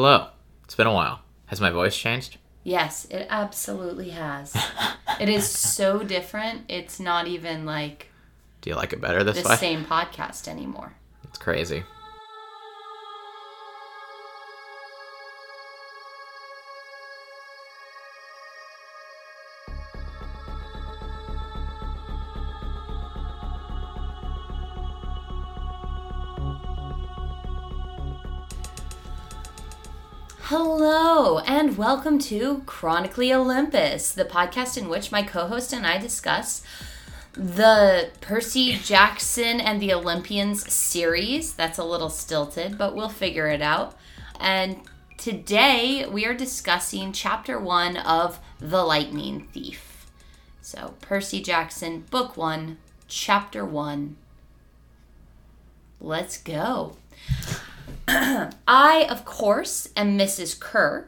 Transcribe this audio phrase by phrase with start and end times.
[0.00, 0.28] Hello.
[0.62, 1.22] It's been a while.
[1.46, 2.38] Has my voice changed?
[2.62, 4.56] Yes, it absolutely has.
[5.20, 6.66] it is so different.
[6.68, 8.06] It's not even like
[8.60, 9.56] Do you like it better this the way?
[9.56, 10.92] same podcast anymore.
[11.24, 11.82] It's crazy.
[31.78, 36.60] Welcome to Chronically Olympus, the podcast in which my co host and I discuss
[37.34, 41.52] the Percy Jackson and the Olympians series.
[41.54, 43.96] That's a little stilted, but we'll figure it out.
[44.40, 44.80] And
[45.18, 50.08] today we are discussing chapter one of The Lightning Thief.
[50.60, 54.16] So, Percy Jackson, book one, chapter one.
[56.00, 56.96] Let's go.
[58.08, 60.58] I, of course, am Mrs.
[60.58, 61.06] Kerr.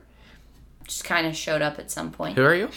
[0.90, 2.36] Just kind of showed up at some point.
[2.36, 2.68] Who are you?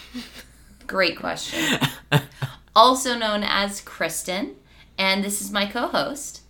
[0.85, 1.79] Great question.
[2.76, 4.54] also known as Kristen,
[4.99, 6.41] and this is my co host,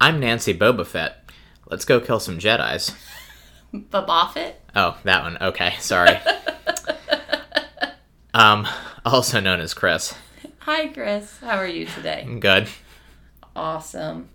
[0.00, 1.28] I'm Nancy Boba Fett.
[1.68, 2.94] Let's go kill some Jedi's.
[3.74, 4.52] Bobofit.
[4.76, 5.36] Oh, that one.
[5.40, 6.16] Okay, sorry.
[8.34, 8.64] um,
[9.04, 10.14] also known as Chris.
[10.60, 11.40] Hi, Chris.
[11.40, 12.24] How are you today?
[12.38, 12.68] Good.
[13.56, 14.28] Awesome.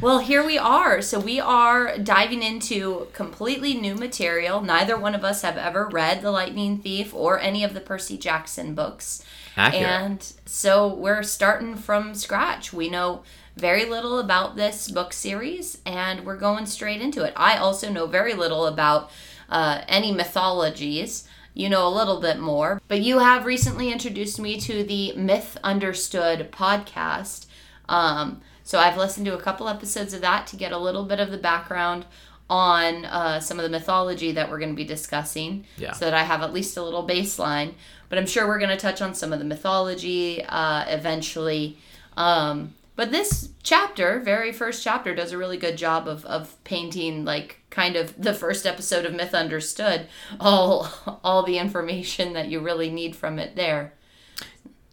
[0.00, 1.00] Well, here we are.
[1.00, 4.60] So, we are diving into completely new material.
[4.60, 8.18] Neither one of us have ever read The Lightning Thief or any of the Percy
[8.18, 9.24] Jackson books.
[9.56, 9.84] Accurate.
[9.84, 12.72] And so we're starting from scratch.
[12.72, 13.22] We know
[13.56, 17.32] very little about this book series and we're going straight into it.
[17.36, 19.10] I also know very little about
[19.48, 21.28] uh, any mythologies.
[21.56, 25.56] You know a little bit more, but you have recently introduced me to the Myth
[25.62, 27.46] Understood podcast.
[27.88, 31.20] Um, so I've listened to a couple episodes of that to get a little bit
[31.20, 32.06] of the background
[32.50, 35.92] on uh, some of the mythology that we're going to be discussing Yeah.
[35.92, 37.74] so that I have at least a little baseline.
[38.08, 41.78] But I'm sure we're going to touch on some of the mythology uh, eventually.
[42.16, 47.24] Um, but this chapter, very first chapter, does a really good job of, of painting
[47.24, 50.06] like kind of the first episode of Myth Understood,
[50.38, 50.88] all
[51.24, 53.94] all the information that you really need from it there.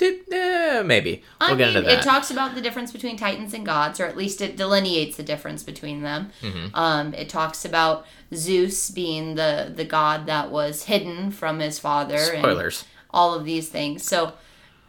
[0.02, 1.24] Eh, maybe.
[1.40, 2.00] We'll I get mean, into that.
[2.00, 5.24] it talks about the difference between titans and gods, or at least it delineates the
[5.24, 6.32] difference between them.
[6.42, 6.76] Mm-hmm.
[6.76, 12.16] Um, it talks about Zeus being the the god that was hidden from his father.
[12.16, 12.86] and Spoilers.
[13.12, 14.04] all of these things.
[14.04, 14.34] So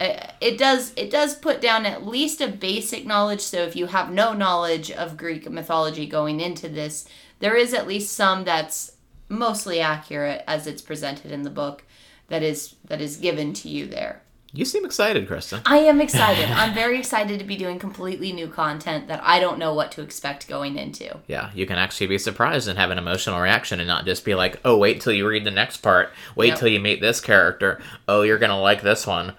[0.01, 3.41] uh, it does it does put down at least a basic knowledge.
[3.41, 7.07] So if you have no knowledge of Greek mythology going into this,
[7.41, 8.93] there is at least some that's
[9.29, 11.85] mostly accurate as it's presented in the book.
[12.29, 14.22] That is that is given to you there.
[14.55, 15.63] You seem excited, Kristen.
[15.65, 16.45] I am excited.
[16.51, 20.03] I'm very excited to be doing completely new content that I don't know what to
[20.03, 21.21] expect going into.
[21.27, 24.35] Yeah, you can actually be surprised and have an emotional reaction and not just be
[24.35, 26.11] like, oh, wait till you read the next part.
[26.37, 26.59] Wait Yep.
[26.59, 27.81] till you meet this character.
[28.07, 29.33] Oh, you're going to like this one.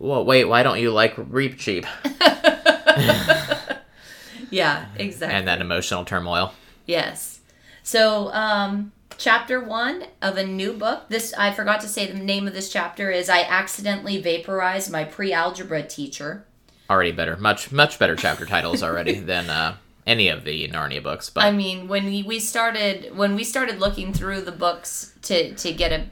[0.00, 1.86] Well, wait, why don't you like Reepicheep?
[4.50, 5.34] Yeah, exactly.
[5.34, 6.52] And that emotional turmoil.
[6.84, 7.40] Yes.
[7.82, 8.92] So, um,
[9.22, 11.08] chapter one of a new book.
[11.08, 15.04] This I forgot to say the name of this chapter is "I accidentally vaporized my
[15.04, 16.44] pre-algebra teacher."
[16.90, 17.36] Already better.
[17.36, 21.30] Much, much better chapter titles already than uh, any of the Narnia books.
[21.30, 25.72] But I mean, when we, started when we started looking through the books to to
[25.72, 26.06] get a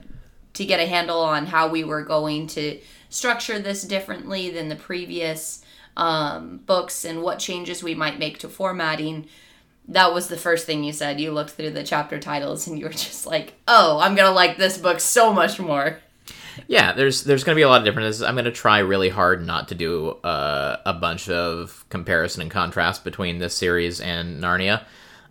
[0.54, 4.76] to get a handle on how we were going to structure this differently than the
[4.76, 5.64] previous
[5.96, 9.26] um, books and what changes we might make to formatting.
[9.90, 11.20] That was the first thing you said.
[11.20, 14.56] You looked through the chapter titles and you were just like, "Oh, I'm gonna like
[14.56, 15.98] this book so much more."
[16.66, 18.22] yeah, there's there's going to be a lot of differences.
[18.22, 22.50] I'm going to try really hard not to do uh, a bunch of comparison and
[22.50, 24.84] contrast between this series and Narnia.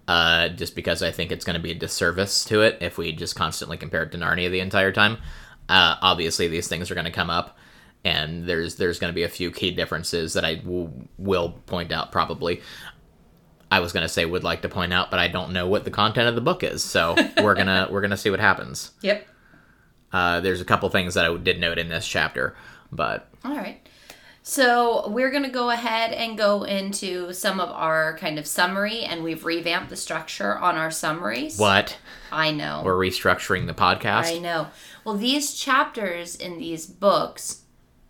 [0.08, 3.12] Uh, just because I think it's going to be a disservice to it if we
[3.12, 5.18] just constantly compare it to Narnia the entire time.
[5.68, 7.60] Uh, obviously, these things are going to come up,
[8.04, 11.92] and there's there's going to be a few key differences that I w- will point
[11.92, 12.62] out probably.
[13.72, 15.84] I was going to say would like to point out, but I don't know what
[15.86, 18.92] the content of the book is, so we're gonna we're gonna see what happens.
[19.02, 19.28] Yep.
[20.12, 22.56] Uh, there's a couple things that I did note in this chapter,
[22.92, 23.80] but All right.
[24.42, 29.02] So we're going to go ahead and go into some of our kind of summary,
[29.02, 31.60] and we've revamped the structure on our summaries.
[31.60, 32.00] what?
[32.32, 32.82] I know.
[32.84, 34.36] We're restructuring the podcast.
[34.36, 34.70] I know.
[35.06, 37.62] Well, these chapters in these books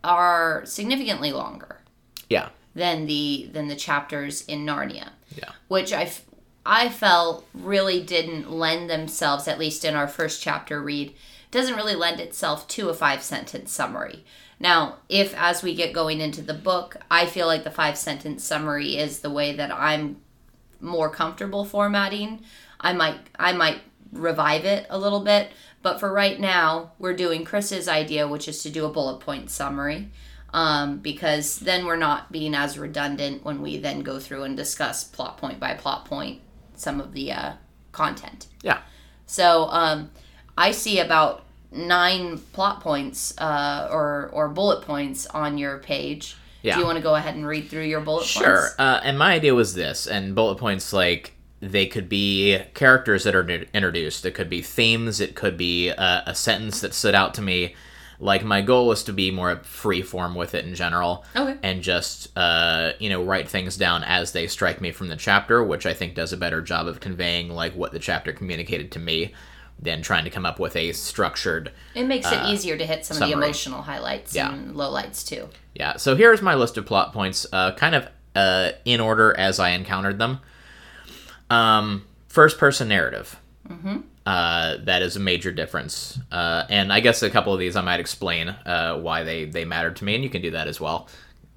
[0.01, 1.81] are significantly longer
[2.29, 6.11] Yeah, than the than the chapters in Narnia, yeah, which I
[6.65, 11.15] I felt really didn't lend themselves, at least in our first chapter read,
[11.51, 14.23] doesn't really lend itself to a five sentence summary.
[14.59, 18.43] Now, if as we get going into the book, I feel like the five sentence
[18.43, 20.17] summary is the way that I'm
[20.81, 22.41] more comfortable formatting,
[22.79, 23.81] I might I might
[24.11, 25.51] revive it a little bit.
[25.81, 29.49] But for right now, we're doing Chris's idea, which is to do a bullet point
[29.49, 30.09] summary.
[30.51, 35.03] Um, because then we're not being as redundant when we then go through and discuss
[35.03, 36.41] plot point by plot point
[36.75, 37.53] some of the uh,
[37.91, 38.47] content.
[38.63, 38.79] Yeah.
[39.27, 40.09] So um,
[40.57, 46.35] I see about nine plot points uh, or or bullet points on your page.
[46.61, 46.73] Yeah.
[46.73, 48.43] Do you want to go ahead and read through your bullet Sure.
[48.43, 48.75] points?
[48.75, 48.85] Sure.
[48.85, 53.35] Uh, and my idea was this, and bullet points like they could be characters that
[53.35, 54.25] are introduced.
[54.25, 55.21] It could be themes.
[55.21, 57.75] It could be uh, a sentence that stood out to me.
[58.21, 61.57] Like my goal was to be more free form with it in general, Okay.
[61.63, 65.63] and just uh, you know write things down as they strike me from the chapter,
[65.63, 68.99] which I think does a better job of conveying like what the chapter communicated to
[68.99, 69.33] me
[69.81, 73.15] than trying to come up with a structured It makes it easier to hit some
[73.23, 74.51] of the Uh, emotional highlights Yeah.
[74.51, 75.47] and lowlights too.
[75.73, 79.57] Yeah, so here's my list of plot points, uh, kind of uh, in order as
[79.61, 80.41] I encountered them.
[81.49, 83.39] Um, first person narrative.
[83.69, 83.99] Mm-hmm.
[84.25, 86.19] Uh, that is a major difference.
[86.31, 89.65] Uh, and I guess a couple of these I might explain uh, why they, they
[89.65, 91.07] mattered to me, and you can do that as well.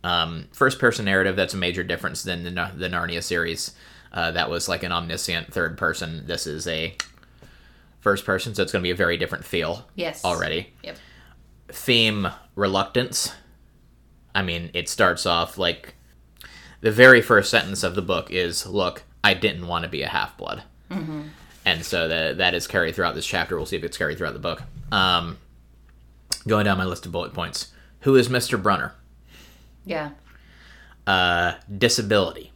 [0.05, 3.73] Um, first person narrative, that's a major difference than the, the Narnia series.
[4.13, 6.27] Uh, that was like an omniscient third person.
[6.27, 6.95] This is a
[8.01, 10.25] first person, so it's going to be a very different feel Yes.
[10.25, 10.97] already Yep.
[11.69, 13.33] theme reluctance.
[14.35, 15.95] I mean, it starts off like
[16.81, 20.09] the very first sentence of the book is, "Look, I didn't want to be a
[20.09, 21.29] half blood," mm-hmm.
[21.65, 23.57] And so that that is carried throughout this chapter.
[23.57, 24.63] We'll see if it's carried throughout the book.
[24.91, 25.39] Um,
[26.47, 28.93] going down my list of bullet points: Who is Mister Brunner?
[29.85, 30.11] Yeah.
[31.07, 32.53] Uh, disability.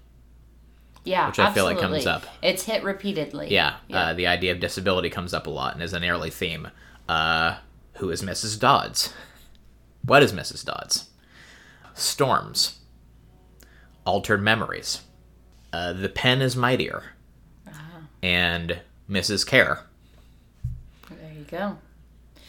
[1.04, 1.28] Yeah.
[1.28, 2.24] Which I feel like comes up.
[2.42, 3.48] It's hit repeatedly.
[3.52, 6.68] Yeah, Uh, the idea of disability comes up a lot and is an early theme.
[7.08, 7.56] Uh,
[7.94, 8.58] who is Mrs.
[8.58, 9.12] Dodds?
[10.04, 10.64] What is Mrs.
[10.64, 11.08] Dodds?
[11.94, 12.78] Storms.
[14.04, 15.02] Altered memories.
[15.72, 17.02] Uh, the pen is mightier.
[18.22, 18.80] And
[19.10, 19.46] Mrs.
[19.46, 19.80] Kerr.
[21.10, 21.78] there you go.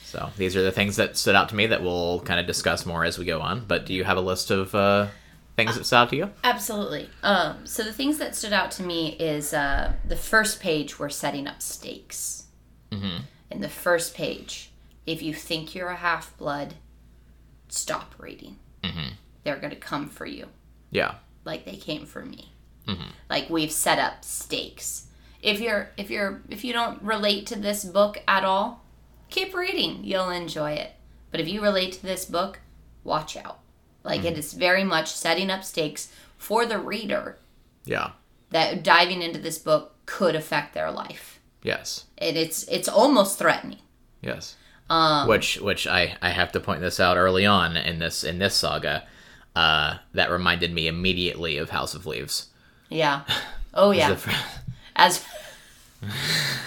[0.04, 2.86] So these are the things that stood out to me that we'll kind of discuss
[2.86, 3.66] more as we go on.
[3.68, 5.08] But do you have a list of uh,
[5.58, 6.32] things that stood out to you?
[6.44, 7.10] Absolutely.
[7.24, 11.10] Um, so the things that stood out to me is uh, the first page we're
[11.10, 12.46] setting up stakes.
[12.92, 13.24] Mm-hmm.
[13.52, 14.72] In the first page,
[15.06, 16.76] if you think you're a half blood,
[17.68, 18.56] stop reading.
[18.84, 19.10] Mm-hmm.
[19.44, 20.48] They're going to come for you
[20.92, 21.16] Yeah.
[21.46, 22.52] like they came for me.
[23.30, 25.07] Like we've set up stakes.
[25.42, 28.84] If you're if you're if you don't relate to this book at all,
[29.30, 30.04] keep reading.
[30.04, 30.94] You'll enjoy it.
[31.32, 32.60] But if you relate to this book,
[33.04, 33.60] watch out.
[34.04, 37.38] Like it is very much setting up stakes for the reader
[37.86, 38.12] Yeah.
[38.52, 41.40] that diving into this book could affect their life.
[41.64, 42.06] Yes.
[42.18, 43.80] And it's it's almost threatening.
[44.22, 44.56] Yes.
[44.90, 48.40] Um, which which I, I have to point this out early on in this in
[48.40, 49.06] this saga.
[49.56, 52.48] Uh, that reminded me immediately of House of Leaves.
[52.90, 53.22] Yeah.
[53.74, 54.14] Oh yeah.
[54.14, 54.36] The
[54.98, 55.24] As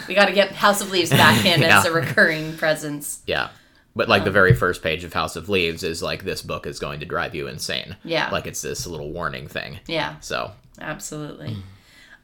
[0.09, 3.23] we got to get House of Leaves back in as a recurring presence.
[3.27, 3.50] yeah.
[3.94, 6.79] But like the very first page of House of Leaves is like this book is
[6.79, 7.97] going to drive you insane.
[8.05, 8.31] Yeah.
[8.31, 9.81] Like it's this little warning thing.
[9.88, 10.15] Yeah.
[10.21, 11.56] So Absolutely.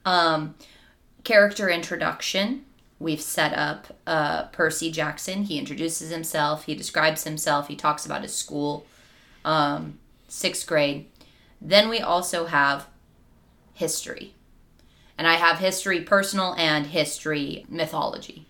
[0.05, 0.55] Um,
[1.25, 2.63] character introduction.
[2.99, 5.43] We've set up uh, Percy Jackson.
[5.43, 6.63] He introduces himself.
[6.63, 7.67] He describes himself.
[7.67, 8.87] He talks about his school,
[9.45, 9.99] um,
[10.29, 11.05] sixth grade.
[11.61, 12.87] Then we also have
[13.73, 14.33] history.
[15.17, 18.45] And I have history personal and history mythology.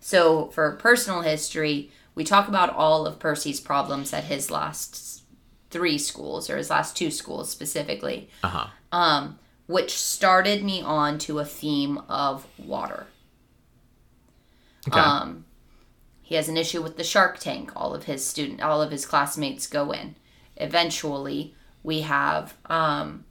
[0.00, 5.22] So for personal history, we talk about all of Percy's problems at his last
[5.70, 9.28] three schools, or his last two schools specifically uh huh.
[9.66, 13.06] which started me on to a theme of water.
[14.88, 14.98] Okay.
[14.98, 15.44] Um,
[16.22, 17.72] he has an issue with the shark tank.
[17.76, 20.16] All of his student, all of his classmates go in.
[20.56, 23.25] Eventually, we have um,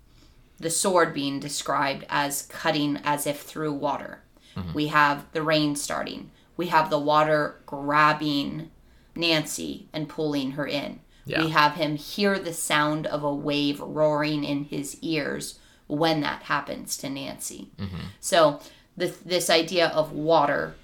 [0.59, 4.21] the sword being described as cutting as if through water.
[4.55, 4.73] Mm-hmm.
[4.73, 6.31] We have the rain starting.
[6.57, 8.71] We have the water grabbing
[9.15, 10.99] Nancy and pulling her in.
[11.25, 11.43] Yeah.
[11.43, 16.43] We have him hear the sound of a wave roaring in his ears when that
[16.43, 17.71] happens to Nancy.
[17.77, 18.07] Mm-hmm.
[18.19, 18.59] So
[18.95, 20.75] this this idea of water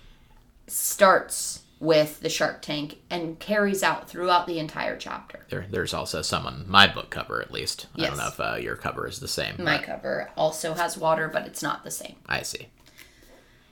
[0.68, 5.44] starts with the shark tank and carries out throughout the entire chapter.
[5.50, 7.88] there, there's also some on my book cover at least.
[7.98, 9.56] I don't know if uh, your cover is the same.
[9.58, 12.18] My but cover also has water, but it's not the same.
[12.28, 12.68] I see.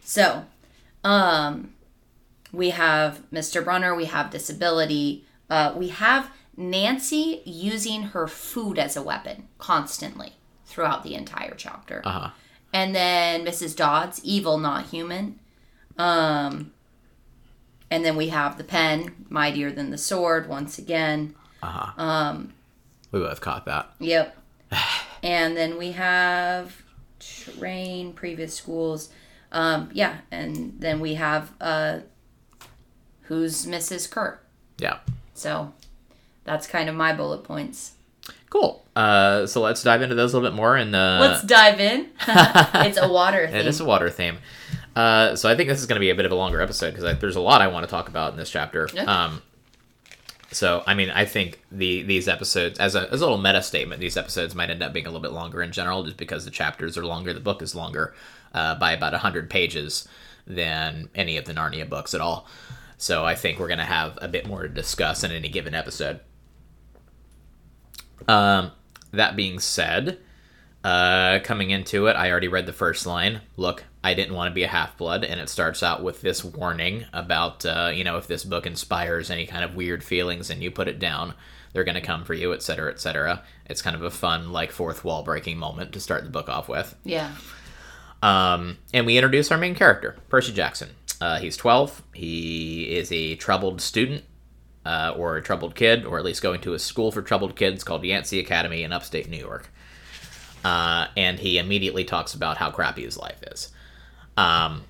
[0.04, 0.46] So,
[1.04, 1.76] um,
[2.52, 3.64] we have Mr.
[3.64, 10.34] Brunner, we have disability, uh, we have Nancy using her food as a weapon constantly
[10.66, 12.02] throughout the entire chapter.
[12.04, 12.30] Uh huh.
[12.74, 13.76] And then Mrs.
[13.76, 15.40] Dodds, evil, not human.
[15.96, 16.72] Um,
[17.92, 21.36] and then we have the pen, mightier than the sword, once again.
[21.62, 22.38] Uh huh.
[23.12, 23.92] we both caught that.
[24.00, 24.38] Yep.
[25.24, 26.84] and then we have
[27.20, 29.10] train previous schools.
[29.52, 32.00] Um, yeah, and then we have uh,
[33.24, 34.10] who's Mrs.
[34.10, 34.40] Kerr.
[34.78, 35.00] Yeah.
[35.34, 35.74] So
[36.44, 37.94] that's kind of my bullet points.
[38.50, 38.84] Cool.
[38.96, 40.76] Uh, so let's dive into those a little bit more.
[40.76, 42.08] And uh, Let's dive in.
[42.28, 43.56] it's a water thing.
[43.56, 44.40] it is a water theme.
[45.00, 46.94] Uh, so I think this is going to be a bit of a longer episode
[46.94, 48.90] because there's a lot I want to talk about in this chapter.
[48.94, 49.04] Yeah.
[49.04, 49.42] Um,
[50.52, 54.02] so I mean, I think the these episodes, as a as a little meta statement,
[54.02, 56.52] these episodes might end up being a little bit longer in general, just because the
[56.52, 57.32] chapters are longer.
[57.32, 58.14] The book is longer
[58.54, 60.06] uh, by about hundred pages
[60.46, 62.46] than any of the Narnia books at all.
[62.98, 65.74] So I think we're going to have a bit more to discuss in any given
[65.74, 66.20] episode.
[68.28, 68.72] Um,
[69.14, 70.20] that being said,
[70.84, 73.40] uh, coming into it, I already read the first line.
[73.56, 76.44] Look, I didn't want to be a half blood, and it starts out with this
[76.44, 80.64] warning about, uh, you know, if this book inspires any kind of weird feelings and
[80.64, 81.34] you put it down,
[81.74, 83.44] they're going to come for you, etc., etc.
[83.66, 86.70] It's kind of a fun, like, fourth wall breaking moment to start the book off
[86.70, 86.96] with.
[87.04, 87.32] yeah.
[88.22, 90.90] Um, and we introduce our main character, Percy Jackson.
[91.22, 92.04] Uh, he's 12.
[92.14, 94.24] He is a troubled student,
[94.86, 97.84] uh, or a troubled kid, or at least going to a school for troubled kids
[97.84, 99.72] called Yancey Academy in upstate New York.
[100.64, 103.70] Uh, and he immediately talks about how crappy his life is.
[104.40, 104.84] Um,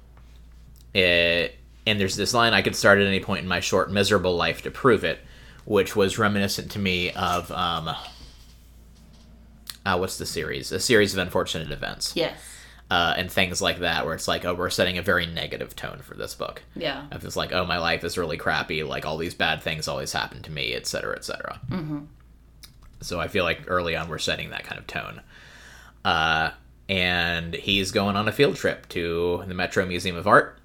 [0.93, 1.55] it,
[1.87, 4.61] and there's this line I could start at any point in my short, miserable life
[4.63, 5.19] to prove it,
[5.65, 7.89] which was reminiscent to me of, um,
[9.85, 10.71] uh, what's the series?
[10.71, 12.39] A series of unfortunate events Yes.
[12.91, 15.99] uh, and things like that, where it's like, oh, we're setting a very negative tone
[16.03, 16.61] for this book.
[16.75, 17.05] Yeah.
[17.11, 20.11] If it's like, oh, my life is really crappy, like all these bad things always
[20.11, 21.59] happen to me, et cetera, et cetera.
[21.71, 21.99] Mm-hmm.
[23.01, 25.21] So I feel like early on we're setting that kind of tone.
[26.05, 26.51] Uh,
[26.89, 30.59] and he's going on a field trip to the Metro Museum of Art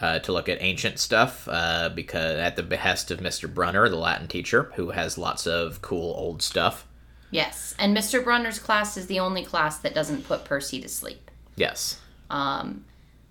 [0.00, 3.52] uh, to look at ancient stuff uh, because at the behest of Mr.
[3.52, 6.86] Brunner, the Latin teacher, who has lots of cool old stuff.
[7.30, 7.74] Yes.
[7.78, 8.24] And Mr.
[8.24, 11.30] Brunner's class is the only class that doesn't put Percy to sleep.
[11.56, 12.00] Yes.
[12.30, 12.86] Um,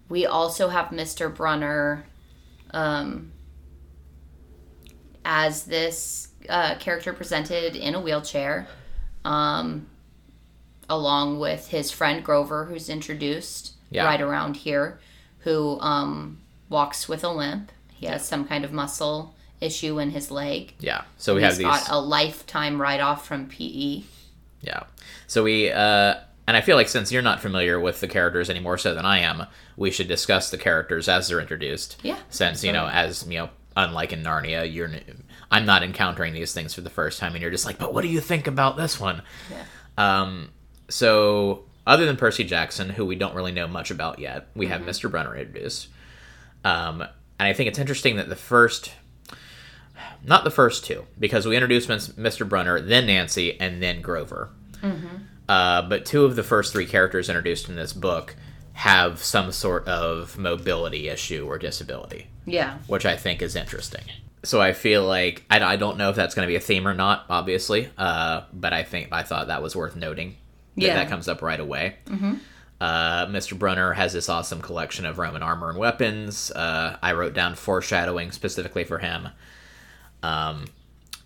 [0.07, 1.33] we also have Mr.
[1.33, 2.05] Brunner
[2.71, 3.31] um,
[5.25, 8.67] as this uh, character presented in a wheelchair,
[9.25, 9.88] um,
[10.89, 14.05] along with his friend Grover, who's introduced Yeah.
[14.05, 14.99] right around here,
[15.39, 17.71] who um, walks with a limp.
[17.93, 20.73] He has some kind of muscle issue in his leg.
[20.79, 21.03] Yeah.
[21.17, 21.65] So we He's have these.
[21.67, 23.47] got a lifetime write off from.
[23.47, 24.03] PE.
[24.61, 24.83] Yeah.
[25.27, 26.15] So we, uh,
[26.47, 29.05] and I feel like since you're not familiar with the characters any more so than
[29.05, 29.45] I am,
[29.77, 31.97] we should discuss the characters as they're introduced.
[32.03, 34.89] Yeah, Since you know, as you know, unlike in Narnia, you're,
[35.51, 38.01] I'm not encountering these things for the first time, and you're just like, but what
[38.01, 39.21] do you think about this one?
[39.51, 39.63] Yeah.
[39.97, 40.49] Um.
[40.89, 44.81] So other than Percy Jackson, who we don't really know much about yet, we have
[44.81, 45.09] Mr.
[45.09, 45.87] Brunner introduced.
[46.63, 48.91] Um, and I think it's interesting that the first.
[50.23, 52.47] Not the first two, because we introduced Mr.
[52.47, 54.49] Brunner, then Nancy, and then Grover.
[55.47, 58.35] Uh, but two of the first three characters introduced in this book
[58.73, 62.77] have some sort of mobility issue or disability, Yeah.
[62.87, 64.03] which I think is interesting.
[64.43, 66.87] So I feel like I, I don't know if that's going to be a theme
[66.87, 70.35] or not, obviously, uh, but I think I thought that was worth noting.
[70.79, 70.95] That Yeah.
[70.95, 71.95] that comes up right away.
[72.81, 73.57] Uh, Mr.
[73.59, 76.49] Brunner has this awesome collection of Roman armor and weapons.
[76.51, 79.29] Uh, I wrote down foreshadowing specifically for him.
[80.23, 80.65] Um,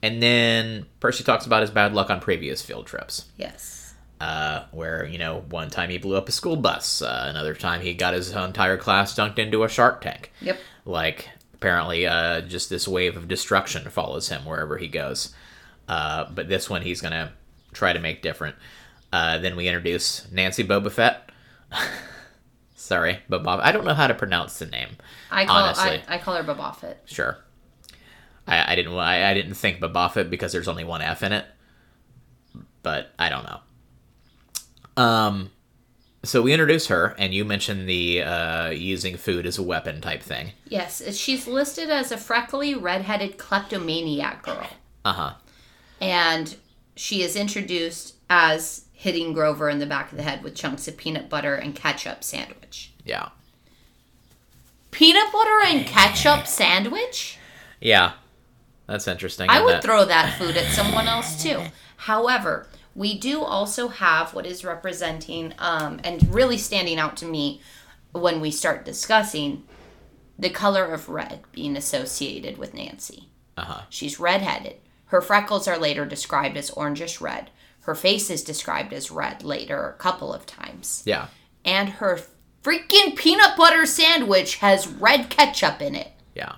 [0.01, 3.93] and then Percy talks about his bad luck on previous field trips Yes.
[4.19, 7.81] uh, where you know one time he blew up a school bus, uh, another time
[7.81, 10.31] he got his entire class dunked into a shark tank.
[10.41, 10.59] Yep.
[10.85, 15.33] Like apparently, uh, just this wave of destruction follows him wherever he goes.
[15.87, 17.31] Uh, but this one he's gonna
[17.73, 18.55] try to make different.
[19.13, 21.29] Uh, then we introduce Nancy Boba Fett.
[22.75, 23.59] Sorry, Boba.
[23.61, 24.89] I don't know how to pronounce the name.
[25.29, 26.01] I call Honestly.
[26.07, 27.03] I, I call her Boba Fett.
[27.05, 27.37] Sure.
[28.47, 31.31] I, I didn't I, I didn't think Boba Fett because there's only one F in
[31.31, 31.45] it,
[32.81, 33.59] but I don't know.
[34.97, 35.51] Um,
[36.23, 40.23] so we introduce her, and you mentioned the uh, using food as a weapon type
[40.23, 40.53] thing.
[40.67, 44.67] Yes, she's listed as a freckly, redheaded kleptomaniac girl.
[45.05, 45.33] Uh huh.
[46.01, 46.55] And
[46.95, 50.95] she is introduced as hitting Grover in the back of the head with chunks of
[50.95, 52.93] peanut butter and ketchup sandwich.
[53.03, 53.29] Yeah.
[54.91, 57.37] Peanut butter and ketchup sandwich?
[57.81, 58.13] Yeah.
[58.87, 59.49] That's interesting.
[59.49, 61.63] I would throw that food at someone else too.
[61.97, 67.59] However, we do also have what is representing um, and really standing out to me
[68.13, 69.65] when we start discussing
[70.39, 73.27] the color of red being associated with Nancy.
[73.57, 73.81] Uh-huh.
[73.89, 74.77] She's redheaded.
[75.07, 77.49] Her freckles are later described as orangish red.
[77.83, 81.03] Her face is described as red later a couple of times.
[81.05, 81.27] Yeah.
[81.65, 82.19] And her
[82.63, 86.11] freaking peanut butter sandwich has red ketchup in it.
[86.35, 86.55] Yeah.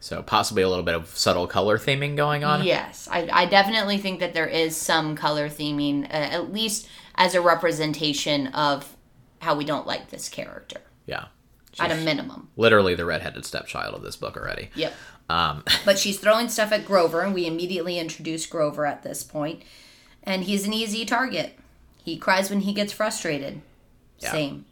[0.00, 2.64] So possibly a little bit of subtle color theming going on.
[2.64, 7.34] Yes, I, I definitely think that there is some color theming, uh, at least as
[7.34, 8.96] a representation of
[9.40, 11.26] how we don't like this character Yeah.
[11.78, 12.48] at a minimum.
[12.56, 14.70] Literally the redheaded stepchild of this book already.
[14.74, 14.92] Yep.
[15.32, 19.62] Um, But she's throwing stuff at Grover, and we immediately introduce Grover at this point,
[20.22, 21.58] and he's an easy target.
[22.04, 23.62] He cries when he gets frustrated.
[24.18, 24.32] Yeah.
[24.32, 24.64] Same.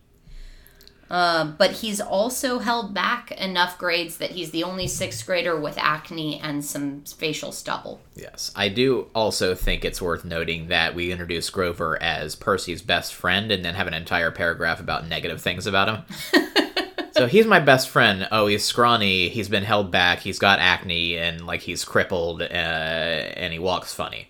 [1.08, 5.76] Um, but he's also held back enough grades that he's the only sixth grader with
[5.76, 8.00] acne and some facial stubble.
[8.14, 8.52] yes.
[8.54, 13.50] I do also think it's worth noting that we introduce Grover as Percy's best friend
[13.50, 16.42] and then have an entire paragraph about negative things about him.
[17.12, 18.28] so he's my best friend.
[18.30, 19.28] Oh, he's scrawny.
[19.28, 20.20] He's been held back.
[20.20, 24.28] He's got acne and like he's crippled uh, and he walks funny.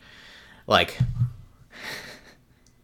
[0.67, 0.99] Like,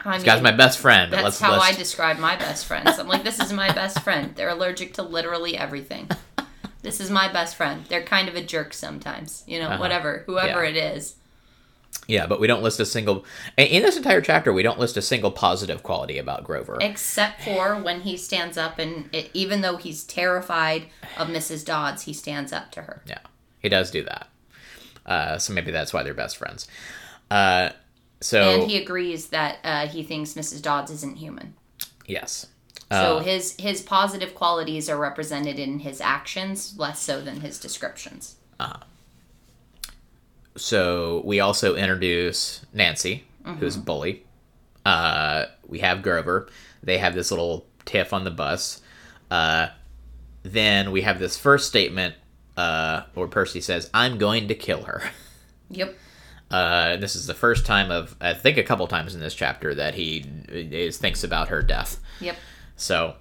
[0.00, 1.12] I this guy's my best friend.
[1.12, 2.98] That's let's, how I let's describe my best friends.
[2.98, 4.34] I'm like, this is my best friend.
[4.36, 6.08] They're allergic to literally everything.
[6.82, 7.84] This is my best friend.
[7.88, 10.68] They're kind of a jerk sometimes, you know, whatever, whoever Uh-huh.
[10.68, 10.68] Yeah.
[10.68, 11.16] it is.
[12.08, 13.24] Yeah, but we don't list a single.
[13.56, 16.78] in- this entire chapter, we don't list a single positive quality about Grover.
[16.80, 20.86] Except for when he stands up and it, even though he's terrified
[21.18, 21.64] of Mrs.
[21.64, 23.02] Dodds, he stands up to her.
[23.06, 23.18] Yeah,
[23.58, 24.28] he does do that.
[25.04, 26.68] Uh, so maybe that's why they're best friends.
[27.30, 27.70] Uh,
[28.20, 30.62] so And he agrees that uh, he thinks Mrs.
[30.62, 31.54] Dodds isn't human.
[32.06, 32.46] yes,
[32.90, 37.58] So Uh, his his positive qualities are represented in his actions, less so than his
[37.58, 38.36] descriptions.
[40.56, 43.58] So we also introduce Nancy, Mm-hmm.
[43.60, 44.24] who's a bully.
[44.84, 46.48] Uh, we have Grover.
[46.82, 48.80] They have this little tiff on the bus.
[49.30, 49.68] Uh,
[50.42, 52.14] then we have this first statement
[52.56, 55.02] uh, where Percy says, "I'm going to kill her."
[55.68, 55.96] Yep.
[56.48, 59.74] Uh, this is the first time of I think a couple times in this chapter
[59.74, 61.98] that he is thinks about her death.
[62.20, 62.36] Yep.
[62.76, 63.14] So,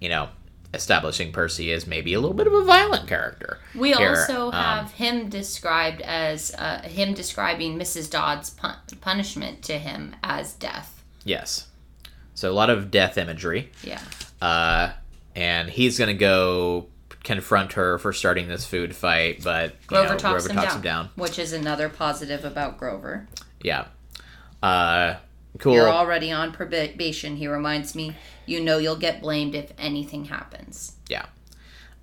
[0.00, 0.28] you know,
[0.74, 3.58] establishing Percy as maybe a little bit of a violent character.
[3.74, 4.10] We here.
[4.10, 8.10] also Um, have him described as uh, him describing Mrs.
[8.10, 11.02] Dodd's pun- punishment to him as death.
[11.24, 11.68] yes.
[12.36, 14.00] So a lot of death imagery, Yeah.
[14.42, 14.90] uh,
[15.36, 16.86] and he's gonna go
[17.22, 20.76] confront her for starting this food fight, but Grover know, talks, Grover him, talks down,
[20.78, 21.10] him down.
[21.14, 23.28] which is another positive about Grover.
[23.62, 23.84] Yeah.
[24.62, 25.14] Uh,
[25.58, 25.74] cool.
[25.74, 27.36] You're already on probation.
[27.36, 30.96] He reminds me, you know you'll get blamed if anything happens.
[31.08, 31.26] yeah.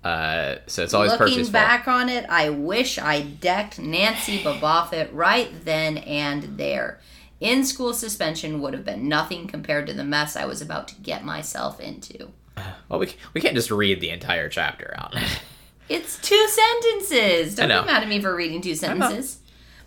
[0.04, 5.48] Uh, so it's always Looking back on it, I wish I decked Nancy Bobofit right
[5.64, 6.98] then and there.
[7.38, 10.96] In school suspension would have been nothing compared to the mess I was about to
[10.96, 12.30] get myself into.
[12.88, 15.14] Well, we, we can't just read the entire chapter out.
[15.88, 17.54] It's two sentences.
[17.54, 19.40] Don't be mad at me for reading two sentences.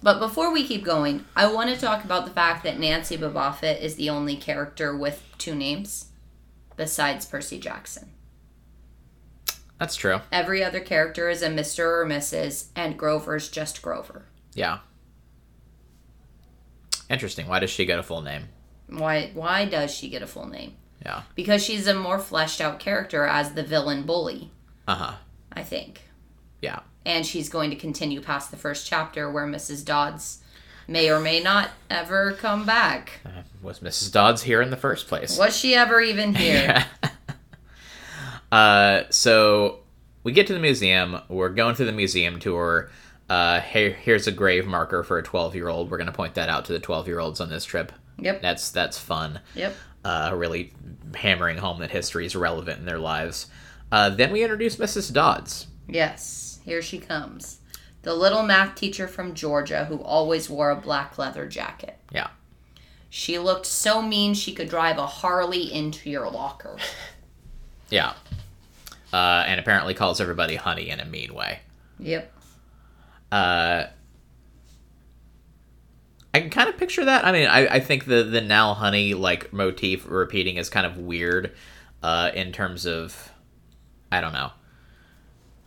[0.03, 3.81] But before we keep going, I want to talk about the fact that Nancy Bobofit
[3.81, 6.07] is the only character with two names
[6.75, 8.11] besides Percy Jackson.
[9.79, 10.21] That's true.
[10.31, 11.79] Every other character is a Mr.
[11.79, 14.25] or Mrs., and Grover's just Grover.
[14.53, 14.79] Yeah.
[17.09, 17.47] Interesting.
[17.47, 18.45] Why does she get a full name?
[18.87, 20.75] Why why does she get a full name?
[21.05, 21.23] Yeah.
[21.35, 24.51] Because she's a more fleshed out character as the villain bully,
[24.87, 25.13] Uh huh.
[25.51, 26.01] I think.
[26.61, 26.79] Yeah.
[27.05, 29.85] And she's going to continue past the first chapter where Mrs.
[29.85, 30.39] Dodds
[30.87, 33.19] may or may not ever come back.
[33.25, 33.29] Uh,
[33.61, 34.11] was Mrs.
[34.11, 35.37] Dodds here in the first place?
[35.37, 36.85] Was she ever even here?
[38.51, 39.79] Uh, so
[40.23, 41.19] we get to the museum.
[41.29, 42.89] We're going through the museum tour.
[43.29, 45.89] Uh, here, here's a grave marker for a 12 year old.
[45.89, 47.91] We're going to point that out to the 12 year olds on this trip.
[48.19, 48.41] Yep.
[48.41, 49.39] That's that's fun.
[49.55, 49.75] Yep.
[50.05, 50.71] Uh, really
[51.15, 53.47] hammering home that history is relevant in their lives.
[53.91, 55.11] Uh, then we introduce Mrs.
[55.11, 55.67] Dodds.
[55.87, 57.59] Yes, here she comes.
[58.05, 61.97] The little math teacher from Georgia who always wore a black leather jacket.
[62.11, 62.27] Yeah.
[63.09, 66.77] She looked so mean she could drive a Harley into your locker.
[67.91, 68.13] Yeah.
[69.13, 71.59] Uh, and apparently calls everybody honey in a mean way.
[71.99, 72.33] Yep.
[73.31, 73.83] Uh,
[76.33, 77.23] I can kind of picture that.
[77.25, 80.97] I mean, I, I think the the now honey like motif repeating is kind of
[80.97, 81.51] weird,
[82.01, 83.31] uh, in terms of,
[84.11, 84.49] I don't know.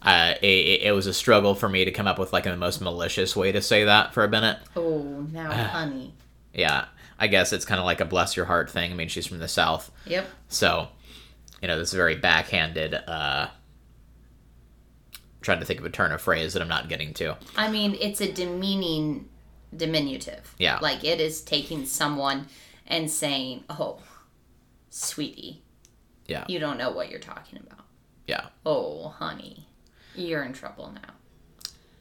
[0.01, 2.81] Uh, it, it was a struggle for me to come up with like the most
[2.81, 4.59] malicious way to say that for a minute.
[4.77, 6.15] Oh, now honey.
[6.55, 6.87] Yeah,
[7.19, 8.93] I guess it's kind of like a bless your heart thing.
[8.93, 10.29] I mean, she's from the south, Yep.
[10.49, 10.89] so
[11.61, 12.95] you know this is very backhanded.
[12.95, 13.49] Uh,
[15.41, 17.37] trying to think of a turn of phrase that I'm not getting to.
[17.57, 19.29] I mean, it's a demeaning
[19.77, 20.55] diminutive.
[20.59, 20.79] Yeah.
[20.81, 22.47] Like it is taking someone
[22.87, 23.99] and saying, "Oh,
[24.91, 25.63] sweetie,
[26.27, 27.85] Yeah, you don't know what you're talking about.
[28.27, 28.47] yeah.
[28.67, 29.67] Oh, honey,
[30.19, 31.15] you're in trouble now."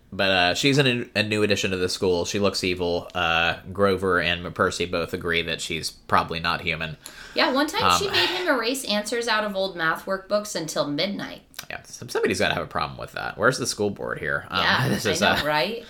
[0.09, 2.23] But uh, she's a new, a new addition to the school.
[2.23, 3.09] She looks evil.
[3.13, 6.95] Uh, Grover and Percy both agree that she's probably not human.
[7.35, 10.87] Yeah, one time she Um, made him erase answers out of old math workbooks until
[10.87, 11.41] midnight.
[11.69, 13.37] Yeah, somebody's got to have a problem with that.
[13.37, 14.45] Where's the school board here?
[14.49, 15.85] Um, Yeah, this I is know, uh, right?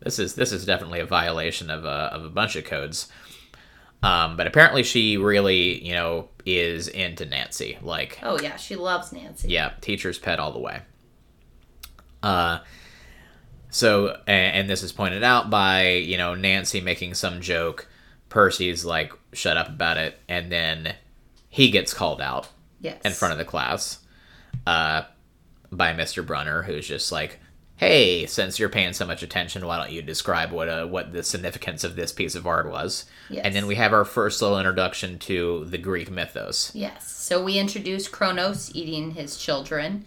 [0.00, 3.08] this is this is definitely a violation of a of a bunch of codes.
[4.02, 7.78] Um, but apparently she really, you know, is into Nancy.
[7.80, 9.48] Like, Oh yeah, she loves Nancy.
[9.48, 10.82] yeah, teacher's pet all the way.
[12.24, 12.58] Uh,
[13.70, 17.88] so, and, and this is pointed out by, you know, Nancy making some joke.
[18.28, 20.18] Percy's like, shut up about it.
[20.28, 20.94] And then
[21.48, 22.48] he gets called out
[22.80, 23.00] Yes.
[23.04, 23.98] in front of the class
[24.66, 25.02] uh,
[25.72, 26.24] by Mr.
[26.26, 27.38] Brunner, who's just like,
[27.76, 31.22] "Hey, since you're paying so much attention, why don't you describe what uh, what the
[31.22, 33.42] significance of this piece of art was?" Yes.
[33.46, 36.72] And then we have our first little introduction to the Greek mythos.
[36.74, 37.10] Yes.
[37.10, 40.04] So we introduce Kronos eating his children.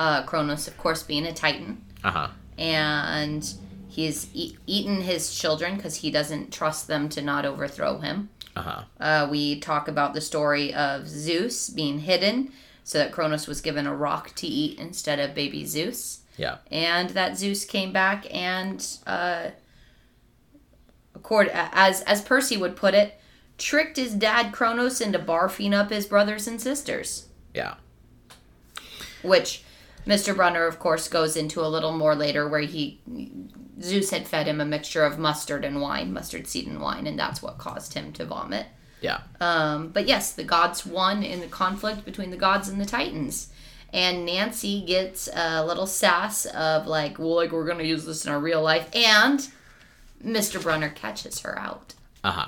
[0.00, 2.28] Uh, Kronos, of course, being a Titan, Uh huh.
[2.56, 3.42] and
[3.88, 8.30] he's e- eaten his children because he doesn't trust them to not overthrow him.
[8.56, 8.82] Uh huh.
[8.98, 12.50] Uh, we talk about the story of Zeus being hidden
[12.82, 16.20] so that Kronos was given a rock to eat instead of baby Zeus.
[16.38, 16.56] Yeah.
[16.70, 19.50] And that Zeus came back and, uh,
[21.14, 23.20] accord, as, as Percy would put it,
[23.58, 27.26] tricked his dad Kronos into barfing up his brothers and sisters.
[27.54, 27.74] Yeah.
[29.22, 29.62] Which
[30.06, 30.34] Mr.
[30.34, 33.00] Brunner, of course, goes into a little more later where he.
[33.80, 37.18] Zeus had fed him a mixture of mustard and wine, mustard seed and wine, and
[37.18, 38.66] that's what caused him to vomit.
[39.00, 39.20] Yeah.
[39.40, 43.48] Um, but yes, the gods won in the conflict between the gods and the titans.
[43.92, 48.30] And Nancy gets a little sass of like, well, like we're gonna use this in
[48.32, 49.48] our real life, and
[50.22, 50.62] Mr.
[50.62, 52.46] Brunner catches her out Uh huh.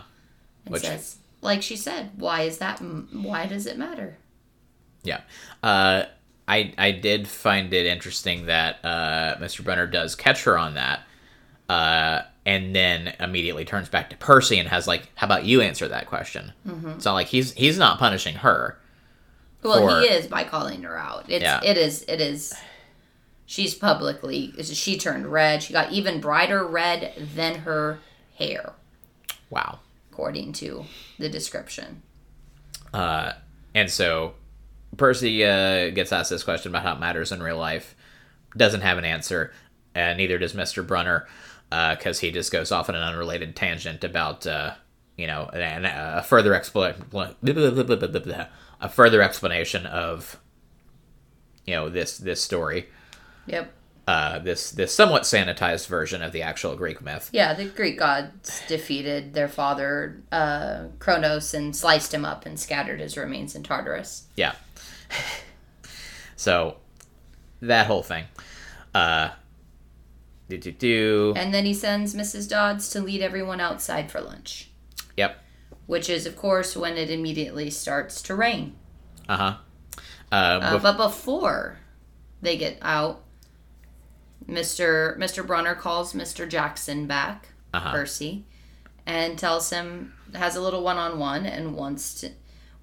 [0.67, 2.79] and Which- says, like she said, why is that?
[2.81, 4.19] Why does it matter?
[5.03, 5.23] Yeah.
[5.63, 6.05] Uh,
[6.49, 9.63] I I did find it interesting that uh, Mr.
[9.65, 11.01] Brunner does catch her on that,
[11.69, 15.87] uh, and then immediately turns back to Percy and has like, "How about you answer
[15.89, 16.91] that question?" Mm-hmm.
[16.91, 18.79] It's not like he's he's not punishing her.
[19.63, 21.27] Well, For- he is by calling her out.
[21.31, 21.61] It's Yeah.
[21.63, 22.53] it is it is.
[23.47, 24.53] She's publicly.
[24.63, 25.63] She turned red.
[25.63, 27.99] She got even brighter red than her
[28.39, 28.73] hair,
[29.51, 29.81] Wow.
[30.11, 30.87] according to
[31.19, 32.03] the description.
[32.95, 33.33] Uh,
[33.75, 34.35] and so
[34.97, 37.95] Percy uh, gets asked this question about how it matters in real life,
[38.57, 39.53] doesn't have an answer,
[39.95, 40.87] and neither does Mr.
[40.87, 41.27] Brunner,
[41.71, 44.75] because he just goes off on an unrelated tangent about, uh,
[45.17, 47.05] you know, an, a further explanation,
[48.81, 50.39] a further explanation of,
[51.67, 52.89] you know, this this story,
[53.47, 53.73] Yep.
[54.09, 57.31] uh, this this somewhat sanitized version of the actual Greek myth.
[57.33, 63.01] Yeah, the Greek gods defeated their father, uh, Kronos, and sliced him up and scattered
[63.01, 64.25] his remains in Tartarus.
[64.37, 64.53] Yeah.
[66.37, 66.77] so
[67.61, 68.25] that whole thing.
[68.95, 69.31] Uh
[70.49, 71.33] do do do.
[71.37, 72.49] And then he sends Mrs.
[72.49, 74.71] Dodds to lead everyone outside for lunch,
[75.17, 75.39] Yep.
[75.87, 78.75] which is, of course, when it immediately starts to rain.
[79.29, 79.57] Uh-huh.
[80.31, 81.79] Uh, Uh, but before
[82.43, 83.23] they get out,
[84.47, 85.17] Mr.
[85.19, 85.47] Mr.
[85.47, 86.47] Brunner calls Mr.
[86.49, 87.93] Jackson back, Uh-huh.
[87.93, 88.45] Percy,
[89.07, 92.31] and tells him has a little one-on-one and wants to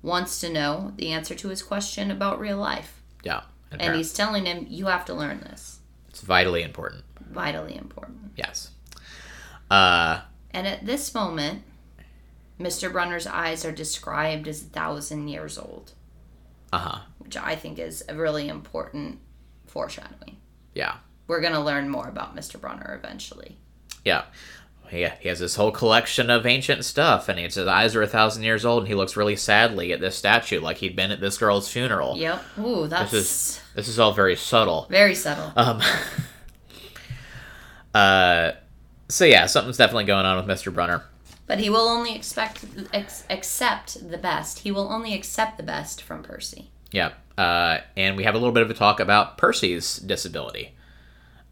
[0.01, 3.01] wants to know the answer to his question about real life.
[3.23, 3.41] yeah.
[3.71, 5.79] And apparent- he's telling him you have to learn this.
[6.09, 7.03] it's vitally important.
[7.29, 8.31] Vitally important.
[8.35, 8.71] Yes.
[9.69, 11.61] Uh And at this moment,
[12.59, 12.91] Mr.
[12.91, 15.93] Brunner's eyes are described as a thousand years old,
[16.73, 16.99] uh-huh.
[17.19, 19.19] which I think is a really important
[19.67, 20.37] foreshadowing.
[20.73, 20.95] Yeah.
[21.27, 22.59] We're going to learn more about Mr.
[22.59, 23.57] Brunner eventually.
[24.03, 24.23] Yeah.
[24.89, 28.43] He, he has this whole collection of ancient stuff, and his eyes are a thousand
[28.43, 31.37] years old, and he looks really sadly at this statue, like he'd been at this
[31.37, 32.17] girl's funeral.
[32.17, 32.43] Yep.
[32.59, 34.87] Ooh, that's This is this is all very subtle.
[34.89, 35.51] very subtle.
[35.55, 35.81] Um,
[37.93, 38.51] uh,
[39.07, 40.73] so yeah, something's definitely going on with Mr.
[40.73, 41.03] Brunner.
[41.47, 44.59] But he will only expect ex- accept the best.
[44.59, 46.69] He will only accept the best from Percy.
[46.91, 50.73] Yeah, uh, and we have a little bit of a talk about Percy's disability,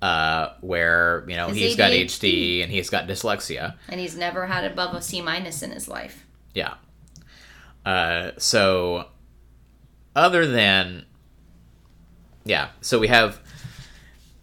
[0.01, 3.75] uh, where you know His he's got HD and he's got dyslexia.
[3.89, 6.25] And he's never had above a C minus in his life.
[6.53, 6.75] Yeah.
[7.85, 9.07] Uh, so,
[10.15, 11.05] other than,
[12.43, 13.39] yeah, so we have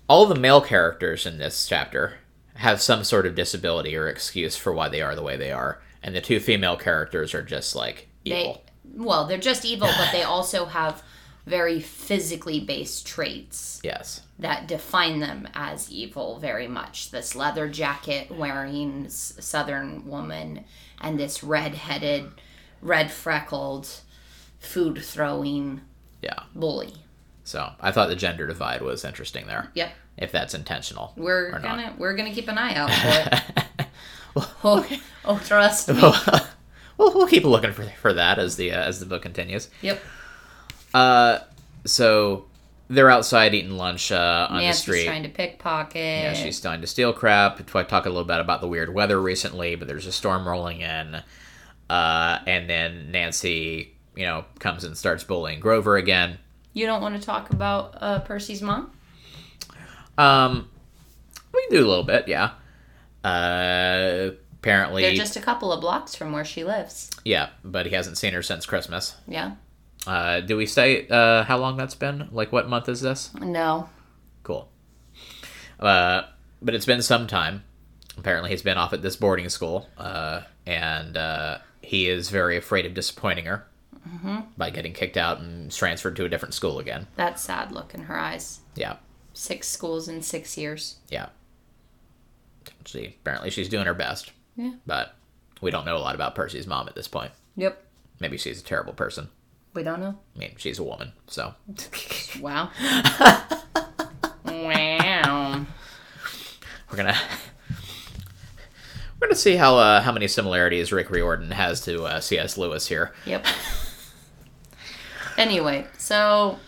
[0.09, 2.14] all the male characters in this chapter
[2.55, 5.83] have some sort of disability or excuse for why they are the way they are,
[6.03, 8.55] and the two female characters are just like evil.
[8.55, 8.61] They
[8.97, 11.03] well, they're just evil, but they also have
[11.46, 14.22] very physically based traits yes.
[14.38, 17.11] that define them as evil very much.
[17.11, 20.64] This leather jacket wearing southern woman
[21.00, 22.30] and this red-headed,
[22.80, 23.88] red freckled,
[24.59, 25.83] food throwing
[26.22, 26.44] Yeah.
[26.54, 26.94] bully.
[27.44, 29.70] So I thought the gender divide was interesting there.
[29.74, 29.92] Yep.
[30.16, 31.12] If that's intentional.
[31.16, 33.87] We're gonna we're gonna keep an eye out for it.
[34.64, 34.87] oh,
[35.24, 36.00] oh, trust me.
[36.96, 39.68] Well, we'll keep looking for for that as the uh, as the book continues.
[39.83, 40.00] Yep.
[40.94, 41.40] Uh,
[41.85, 42.46] so
[42.88, 44.98] they're outside eating lunch uh, on Nancy's the street.
[45.00, 45.96] She's trying to pickpocket.
[45.96, 47.61] Yeah, she's trying to steal crap.
[47.74, 50.80] I talk a little bit about the weird weather recently, but there's a storm rolling
[50.80, 51.20] in.
[51.90, 56.38] Uh, and then Nancy, you know, comes and starts bullying Grover again.
[56.72, 58.90] You don't want to talk about uh, Percy's mom?
[60.16, 60.68] Um,
[61.52, 62.50] we can do a little bit, yeah.
[63.22, 67.11] Uh, apparently, They're just a couple of blocks from where she lives.
[67.24, 69.16] yeah, but he hasn't seen her since Christmas.
[69.26, 69.52] Yeah.
[70.07, 72.29] Uh, do we say uh, how long that's been?
[72.33, 73.33] Like, what month is this?
[73.35, 73.88] No.
[74.43, 74.69] Cool.
[75.81, 76.23] Uh,
[76.62, 77.64] but it's been some time.
[78.19, 82.87] Apparently, he's been off at this boarding school, uh, and uh, he is very afraid
[82.87, 83.67] of disappointing her
[84.57, 87.07] by getting kicked out and transferred to a different school again.
[87.17, 88.61] That sad look in her eyes.
[88.77, 88.97] Yeah,
[89.33, 90.97] Six schools in six years.
[91.09, 91.31] yeah.
[92.87, 94.73] She apparently she's doing her best, Yeah.
[94.87, 95.14] but
[95.62, 97.33] we don't know a lot about Percy's mom at this point.
[97.57, 97.83] Yep.
[98.21, 99.29] Maybe she's a terrible person.
[99.75, 100.17] We don't know.
[100.37, 101.55] I mean, she's a woman, so
[102.41, 102.71] Wow.
[104.47, 105.67] wow.
[106.91, 107.17] we're gonna
[109.21, 112.57] we're gonna see how uh, how many similarities Rick Riordan has to uh, C.S.
[112.57, 113.13] Lewis here.
[113.27, 113.47] Yep.
[115.37, 116.59] Anyway, so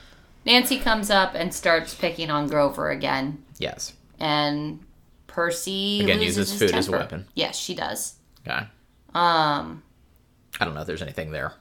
[0.45, 3.93] Nancy comes up and starts picking on Grover again, Yes.
[4.19, 4.81] and
[5.29, 7.27] Percy Again, loses uses his food as a weapon.
[7.35, 8.15] Yes, she does.
[8.47, 8.67] Okay.
[9.15, 9.83] Um,
[10.59, 11.53] I don't know if there's anything there.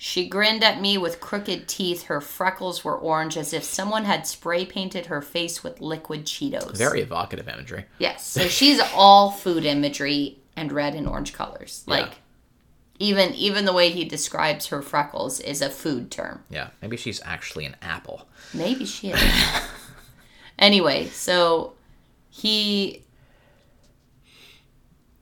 [0.00, 2.04] She grinned at me with crooked teeth.
[2.04, 6.76] Her freckles were orange, as if someone had spray painted her face with liquid Cheetos.
[6.76, 7.84] Very evocative imagery.
[7.98, 8.24] Yes.
[8.24, 11.82] So she's all food imagery and red and orange colors.
[11.88, 11.94] Yeah.
[11.94, 12.12] Like
[13.00, 16.44] even even the way he describes her freckles is a food term.
[16.48, 16.68] Yeah.
[16.80, 18.28] Maybe she's actually an apple.
[18.54, 19.20] Maybe she is.
[20.60, 21.72] anyway, so
[22.30, 23.02] he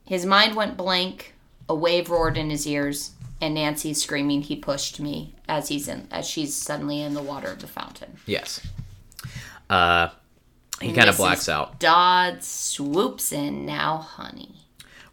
[0.05, 1.33] his mind went blank,
[1.67, 6.07] a wave roared in his ears, and Nancy's screaming he pushed me as he's in
[6.11, 8.17] as she's suddenly in the water of the fountain.
[8.25, 8.61] Yes.
[9.69, 10.09] Uh,
[10.81, 11.79] he kind of blacks out.
[11.79, 14.51] Dodd swoops in now, honey.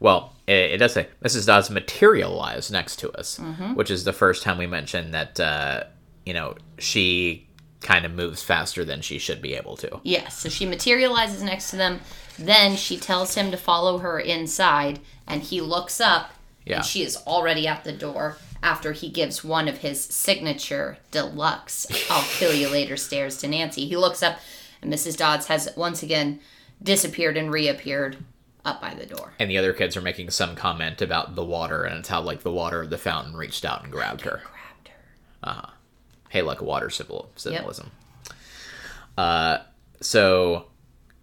[0.00, 1.46] Well, it, it does say Mrs.
[1.46, 3.74] Dodds materialized next to us, Mm-hmm.
[3.74, 5.84] which is the first time we mentioned that, uh,
[6.26, 7.48] you know, she
[7.80, 10.00] kind of moves faster than she should be able to.
[10.02, 12.00] Yes, so she materializes next to them.
[12.38, 16.30] Then she tells him to follow her inside, and he looks up,
[16.66, 16.76] Yeah.
[16.76, 21.86] and she is already at the door after he gives one of his signature deluxe
[22.10, 23.86] I'll kill you later stares to Nancy.
[23.86, 24.38] He looks up,
[24.80, 25.16] and Mrs.
[25.16, 26.40] Dodds has once again
[26.82, 28.16] disappeared and reappeared
[28.64, 29.34] up by the door.
[29.38, 32.42] And the other kids are making some comment about the water, and it's how, like,
[32.42, 34.40] the water of the fountain reached out and grabbed her.
[34.42, 34.94] Grabbed her.
[35.42, 35.70] Uh-huh.
[36.30, 37.90] hey, like water symbol symbolism.
[39.18, 39.58] Uh,
[40.00, 40.66] so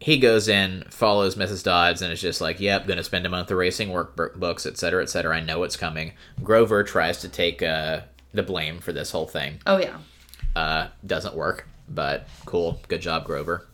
[0.02, 1.64] he goes in, follows Mrs.
[1.64, 5.10] Dodds, and is just like, "Yep, gonna spend a month erasing workbooks, et cetera, et
[5.10, 5.38] cetera.
[5.38, 8.02] I know it's coming." Grover tries to take uh,
[8.34, 9.60] the blame for this whole thing.
[9.68, 9.98] Oh, yeah.
[10.56, 13.68] Uh, doesn't work, but cool, good job, Grover,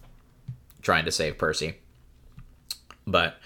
[0.81, 1.75] trying to save Percy.
[3.05, 3.37] But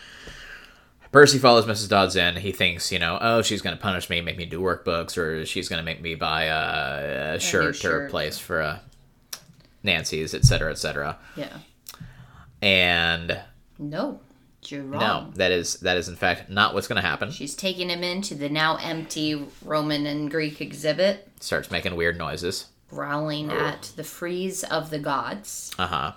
[1.11, 1.87] Percy follows Mrs.
[1.87, 2.37] Dodds in.
[2.37, 5.45] He thinks, you know, oh, she's going to punish me, make me do workbooks, or
[5.45, 8.09] she's going to make me buy a, a shirt or shirt.
[8.09, 8.79] place for uh,
[9.83, 11.19] Nancy's, et cetera, et cetera.
[11.35, 11.57] Yeah.
[12.61, 13.39] And
[13.79, 14.19] No,
[14.65, 14.99] you're wrong.
[14.99, 17.31] no, that is that is in fact not what's going to happen.
[17.31, 22.67] She's taking him into the now empty Roman and Greek exhibit, Starts making weird noises.
[22.89, 25.71] growling at the frieze of the gods.
[25.79, 26.11] Uh huh.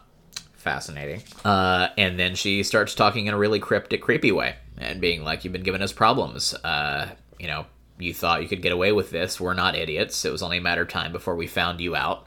[0.57, 1.23] Fascinating.
[1.45, 5.45] Uh, and then she starts talking in a really cryptic, creepy way, and being like,
[5.45, 6.55] "You've been giving us problems.
[6.65, 7.67] Uh, you know,
[7.99, 9.39] you thought you could get away with this.
[9.41, 10.25] We're not idiots.
[10.25, 12.27] It was only a matter of time before we found you out."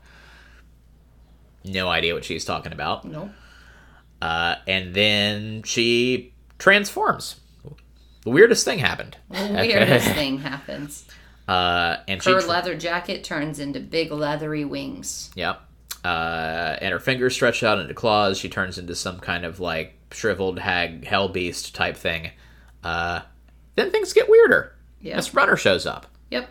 [1.63, 3.05] No idea what she's talking about.
[3.05, 3.31] No.
[4.21, 7.35] Uh, and then she transforms.
[8.23, 9.17] The weirdest thing happened.
[9.29, 11.05] The weirdest thing happens.
[11.47, 15.31] Uh, and she Her tr- leather jacket turns into big leathery wings.
[15.35, 15.61] Yep.
[16.03, 18.37] Uh, and her fingers stretch out into claws.
[18.37, 22.31] She turns into some kind of like shriveled hag hell beast type thing.
[22.83, 23.21] Uh,
[23.75, 24.75] then things get weirder.
[25.03, 25.33] Mr.
[25.33, 26.07] Brunner shows up.
[26.31, 26.49] Yep.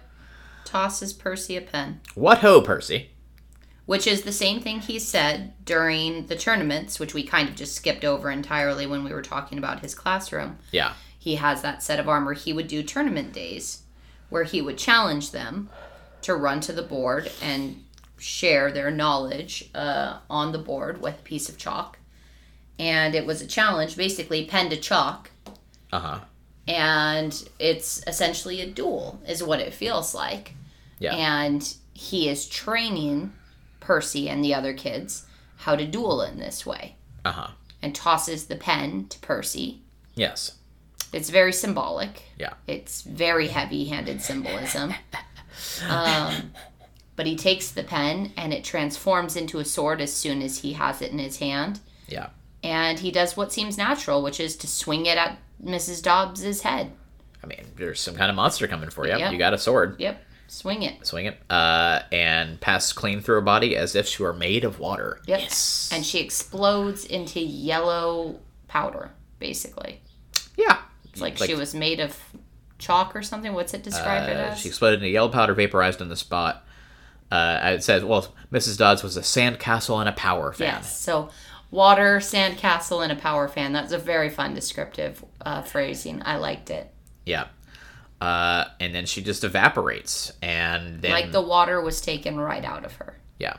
[0.65, 2.01] Tosses Percy a pen.
[2.15, 3.11] What ho, Percy?
[3.87, 7.75] Which is the same thing he said during the tournaments, which we kind of just
[7.75, 10.59] skipped over entirely when we were talking about his classroom.
[10.73, 10.95] Yeah.
[11.19, 12.33] He has that set of armor.
[12.33, 13.83] He would do tournament days
[14.29, 15.71] where he would challenge them
[16.23, 17.85] to run to the board and
[18.19, 21.99] share their knowledge uh, on the board with a piece of chalk.
[22.79, 25.31] And it was a challenge, basically pen to chalk.
[25.93, 26.21] Uh huh.
[26.67, 30.55] And it's essentially a duel, is what it feels like.
[30.99, 31.15] Yeah.
[31.15, 33.33] And he is training
[33.87, 35.27] Percy and the other kids
[35.59, 37.49] how to duel in this way Uh huh.
[37.81, 39.81] and tosses the pen to Percy.
[40.17, 40.57] Yes.
[41.13, 42.23] It's very symbolic.
[42.37, 42.55] Yeah.
[42.67, 44.93] It's very heavy handed symbolism.
[45.89, 46.53] Um,
[47.15, 50.73] but he takes the pen and it transforms into a sword as soon as he
[50.75, 51.81] has it in his hand.
[52.09, 52.29] Yeah.
[52.63, 56.03] And he does what seems natural, which is to swing it at Mrs.
[56.03, 56.93] Dodds's head.
[57.43, 59.17] I mean, there's some kind of monster coming for you.
[59.17, 59.33] Yep.
[59.33, 59.97] You got a sword.
[60.01, 60.21] Yep.
[60.49, 61.05] Swing it.
[61.07, 61.39] Swing it.
[61.51, 65.21] Uh, and pass clean through her body as if she were made of water.
[65.27, 65.41] Yep.
[65.41, 65.91] Yes.
[65.93, 70.01] And she explodes into yellow powder, basically.
[70.57, 70.79] yeah.
[71.13, 72.19] It's like, she was made of
[72.79, 73.55] chalk or something.
[73.55, 74.59] What's it described it Uh, as?
[74.59, 76.65] she exploded into yellow powder, vaporized on the spot.
[77.31, 78.77] Uh, it says, well, Mrs.
[78.79, 80.75] Dodds was a sandcastle and a power fan.
[80.75, 80.99] Yes.
[81.01, 81.31] So,
[81.71, 83.73] water, sandcastle, and a power fan.
[83.73, 86.23] That's a very fun descriptive uh, phrasing.
[86.25, 86.93] I liked it.
[87.25, 87.47] Yeah.
[88.21, 92.85] Uh, and then she just evaporates, and then Like the water was taken right out
[92.85, 93.17] of her.
[93.39, 93.57] yeah.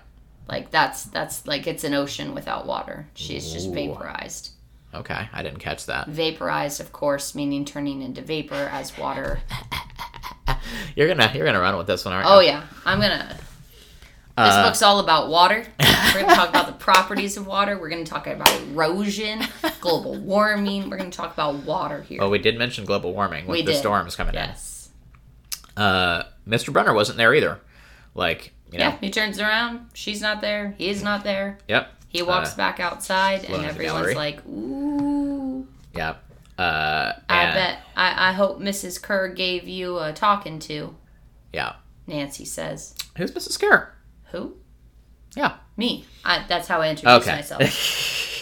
[0.49, 3.07] Like that's that's like it's an ocean without water.
[3.13, 4.51] She's just vaporized.
[4.93, 6.07] Okay, I didn't catch that.
[6.07, 9.41] Vaporized, of course, meaning turning into vapor as water.
[10.95, 12.47] You're gonna you're gonna run with this one, aren't Oh you?
[12.47, 13.37] yeah, I'm gonna.
[14.37, 15.65] This Uh, book's all about water.
[16.13, 17.77] We're gonna talk about the properties of water.
[17.77, 19.41] We're gonna talk about erosion,
[19.81, 20.89] global warming.
[20.91, 22.19] We're gonna talk about water here.
[22.21, 23.79] Well, we did mention global warming with We the did.
[23.79, 24.89] storms coming yes.
[25.75, 25.81] in.
[25.83, 26.71] Uh, Mr.
[26.71, 27.59] Brunner wasn't there either.
[28.13, 28.97] Like, you know, Yeah.
[29.01, 29.87] He turns around.
[29.95, 30.75] She's not there.
[30.77, 31.57] He's not there.
[31.67, 31.91] yep.
[32.09, 36.23] He walks Uh, back outside, and alone in the everyone's like, "Ooh." Yep.
[36.57, 37.79] Uh, I bet.
[37.95, 39.01] I, I hope Mrs.
[39.01, 40.95] Kerr gave you a talking to.
[41.51, 41.73] Yeah.
[42.07, 42.95] Nancy says.
[43.17, 43.59] Who's Mrs.
[43.59, 43.91] Kerr?
[44.31, 44.55] Who?
[45.35, 45.57] Yeah.
[45.77, 46.05] Me.
[46.25, 47.35] I, that's how I introduce Okay.
[47.35, 48.03] myself.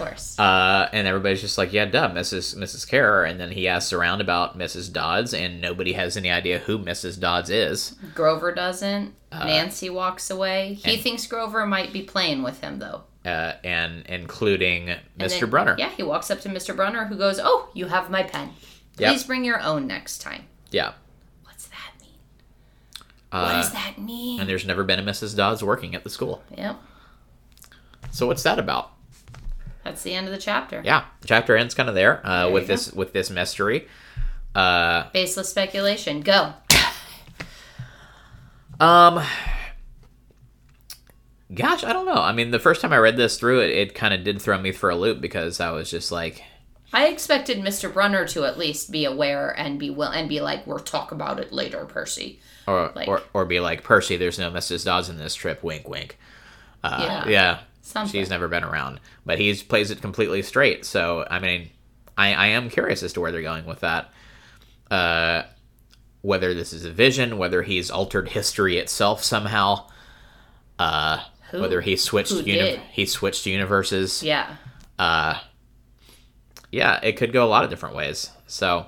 [0.00, 0.38] Of course.
[0.38, 2.54] Uh, and everybody's just like, yeah, duh, Mrs.
[2.56, 2.88] Mrs.
[2.88, 3.24] Kerr.
[3.24, 4.92] And then he asks around about Mrs.
[4.92, 7.18] Dodds, and nobody has any idea who Mrs.
[7.18, 7.96] Dodds is.
[8.14, 9.12] Grover doesn't.
[9.32, 10.74] Nancy walks away.
[10.74, 13.02] He uh, and- thinks Grover might be playing with him, though.
[13.24, 15.40] Uh, and including And Mr.
[15.40, 15.74] then- Brunner.
[15.76, 16.76] Yeah, he walks up to Mr.
[16.76, 18.50] Brunner, who goes, "Oh, you have my pen.
[18.98, 19.10] Yep.
[19.12, 20.92] Please bring your own next time." Yeah.
[23.30, 23.32] What's that mean?
[23.32, 24.40] Uh, what does that mean?
[24.40, 25.36] and there's never been a Mrs.
[25.36, 26.42] Dodds working at the school.
[26.56, 26.76] Yep.
[28.10, 28.92] So what's that about?
[29.84, 30.82] That's the end of the chapter.
[30.84, 33.88] Yeah, the chapter ends kind of there, uh, There with this with this mystery.
[34.54, 36.20] Uh, Baseless speculation.
[36.20, 36.52] Go.
[38.80, 39.22] um,
[41.54, 42.14] gosh, I don't know.
[42.14, 44.58] I mean, the first time I read this through, it, it kind of did throw
[44.58, 46.42] me for a loop because I was just like,
[46.92, 47.92] I expected Mr.
[47.92, 51.38] Brunner to at least be aware and be will and be like, "We'll talk about
[51.38, 54.84] it later, Percy." or Like- or, or be like, Percy, there's no Mrs.
[54.84, 55.62] Dodds in this trip.
[55.62, 56.18] Wink, wink.
[56.84, 57.28] Uh, Yeah.
[57.28, 58.20] yeah, Something.
[58.20, 60.84] she's never been around, but he plays it completely straight.
[60.84, 61.70] So I mean,
[62.16, 64.10] I, I am curious as to where they're going with that.
[64.90, 65.42] Uh,
[66.22, 69.86] whether this is a vision, whether he's altered history itself somehow,
[70.78, 71.20] uh,
[71.52, 74.22] whether he switched uni- he switched universes.
[74.22, 74.56] Yeah.
[74.98, 75.38] Uh,
[76.70, 78.30] yeah, it could go a lot of different ways.
[78.46, 78.86] So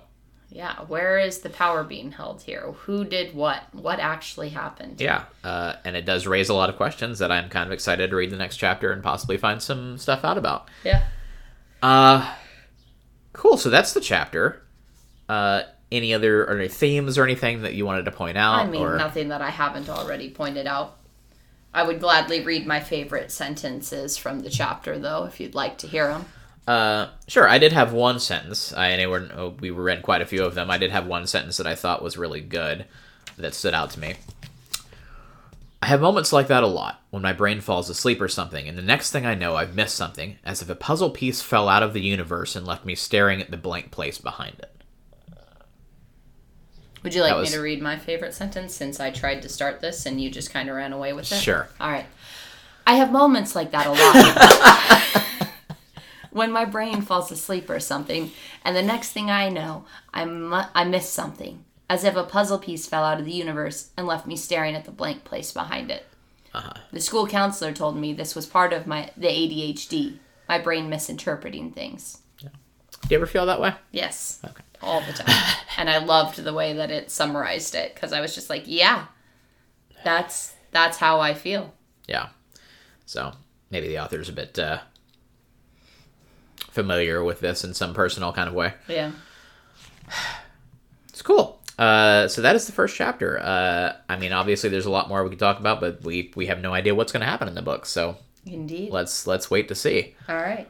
[0.50, 0.80] Yeah.
[0.88, 2.72] Where is the power being held here?
[2.84, 3.62] Who did what?
[3.72, 5.00] What actually happened?
[5.00, 8.10] yeah, uh, and it does raise a lot of questions that I'm kind of excited
[8.10, 10.68] to read the next chapter and possibly find some stuff out about.
[10.84, 11.04] Yeah.
[11.82, 12.34] Uh,
[13.32, 13.56] cool.
[13.56, 14.62] So that's the chapter.
[15.28, 15.62] Uh,
[15.92, 18.60] any other or any themes or anything that you wanted to point out?
[18.60, 20.96] I mean, or, nothing that I haven't already pointed out.
[21.72, 25.86] I would gladly read my favorite sentences from the chapter, though, if you'd like to
[25.86, 26.26] hear them.
[26.66, 27.48] Uh, sure.
[27.48, 28.72] I did have one sentence.
[28.72, 30.70] I know we're, oh, we read quite a few of them.
[30.70, 32.86] I did have one sentence that I thought was really good
[33.36, 34.14] that stood out to me.
[35.82, 38.76] I have moments like that a lot when my brain falls asleep or something, and
[38.76, 41.82] the next thing I know, I've missed something, as if a puzzle piece fell out
[41.82, 44.70] of the universe and left me staring at the blank place behind it.
[47.02, 49.80] Would you like That me to read my favorite sentence since I tried to start
[49.80, 51.36] this and you just kind of ran away with it?
[51.36, 51.66] Sure.
[51.80, 52.04] All right.
[52.86, 55.50] I have moments like that a lot.
[56.30, 58.30] when my brain falls asleep or something,
[58.64, 62.58] and the next thing I know, I, mu- I miss something, as if a puzzle
[62.58, 65.90] piece fell out of the universe and left me staring at the blank place behind
[65.90, 66.06] it.
[66.92, 71.70] The school counselor told me this was part of my the ADHD, my brain misinterpreting
[71.70, 72.18] things.
[72.38, 72.48] Yeah.
[73.02, 73.74] Do you ever feel that way?
[73.92, 74.40] Yes.
[74.44, 74.64] Okay.
[74.82, 75.54] All the time.
[75.76, 79.06] and I loved the way that it summarized it because I was just like, yeah,
[80.04, 81.72] that's that's how I feel.
[82.08, 82.30] Yeah.
[83.06, 83.32] So
[83.70, 84.80] maybe the author's a bit uh,
[86.72, 88.74] familiar with this in some personal kind of way.
[88.88, 89.12] Yeah.
[91.08, 91.60] It's cool.
[91.78, 93.38] Uh, so that is the first chapter.
[93.40, 96.46] Uh, I mean, obviously, there's a lot more we could talk about, but we we
[96.46, 97.86] have no idea what's going to happen in the book.
[97.86, 98.16] So
[98.46, 98.90] Indeed.
[98.90, 100.14] let's let's wait to see.
[100.28, 100.68] All right.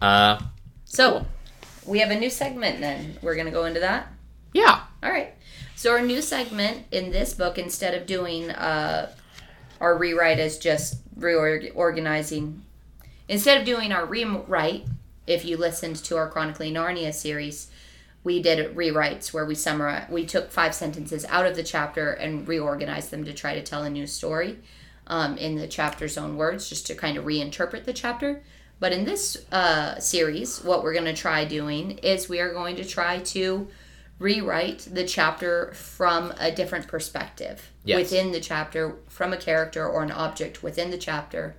[0.00, 0.38] Uh,
[0.84, 1.26] So
[1.84, 3.18] we have a new segment then.
[3.22, 4.08] We're going to go into that.
[4.52, 4.82] yeah.
[5.02, 5.34] All right.
[5.76, 9.12] So our new segment in this book, instead of doing uh,
[9.80, 12.62] our rewrite as just reorganizing,
[13.28, 14.86] instead of doing our rewrite,
[15.26, 17.68] if you listened to our Chronically Narnia series,
[18.24, 22.46] we did rewrites where we summarize, we took five sentences out of the chapter and
[22.48, 24.58] reorganized them to try to tell a new story
[25.06, 28.42] um, in the chapter's own words, just to kind of reinterpret the chapter.
[28.80, 32.76] But in this uh, series, what we're going to try doing is we are going
[32.76, 33.68] to try to
[34.18, 37.96] rewrite the chapter from a different perspective Yes.
[37.98, 41.56] within the chapter, from a character or an object within the chapter,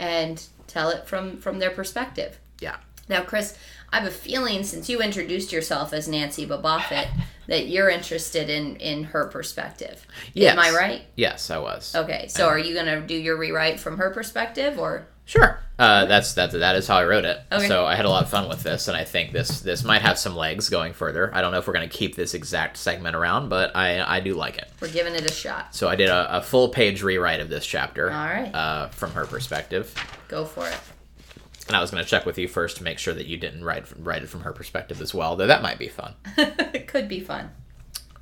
[0.00, 2.40] and tell it from from their perspective.
[2.58, 2.76] Yeah.
[3.08, 3.56] Now, Chris,
[3.92, 7.08] I have a feeling since you introduced yourself as Nancy Bobofit
[7.46, 10.06] that you're interested in in her perspective.
[10.32, 10.52] Yes.
[10.54, 11.02] Am I right?
[11.16, 11.94] Yes, I was.
[11.94, 15.60] Okay, so are you gonna do your rewrite from her perspective, or Sure.
[15.78, 16.50] Uh, that's that.
[16.50, 17.40] That is how I wrote it.
[17.52, 17.68] Okay.
[17.68, 20.02] So I had a lot of fun with this, and I think this this might
[20.02, 21.32] have some legs going further.
[21.32, 24.18] I don't know if we're going to keep this exact segment around, but I I
[24.18, 24.68] do like it.
[24.80, 25.72] we're giving it a shot?
[25.72, 28.10] So I did a, a full page rewrite of this chapter.
[28.10, 28.52] All right.
[28.52, 29.94] Uh, from her perspective,
[30.26, 30.76] Go for it.
[31.68, 33.64] and I was going to check with you first to make sure that you didn't
[33.64, 35.36] write write it from her perspective as well.
[35.36, 36.14] Though that might be fun.
[36.38, 37.50] it could be fun.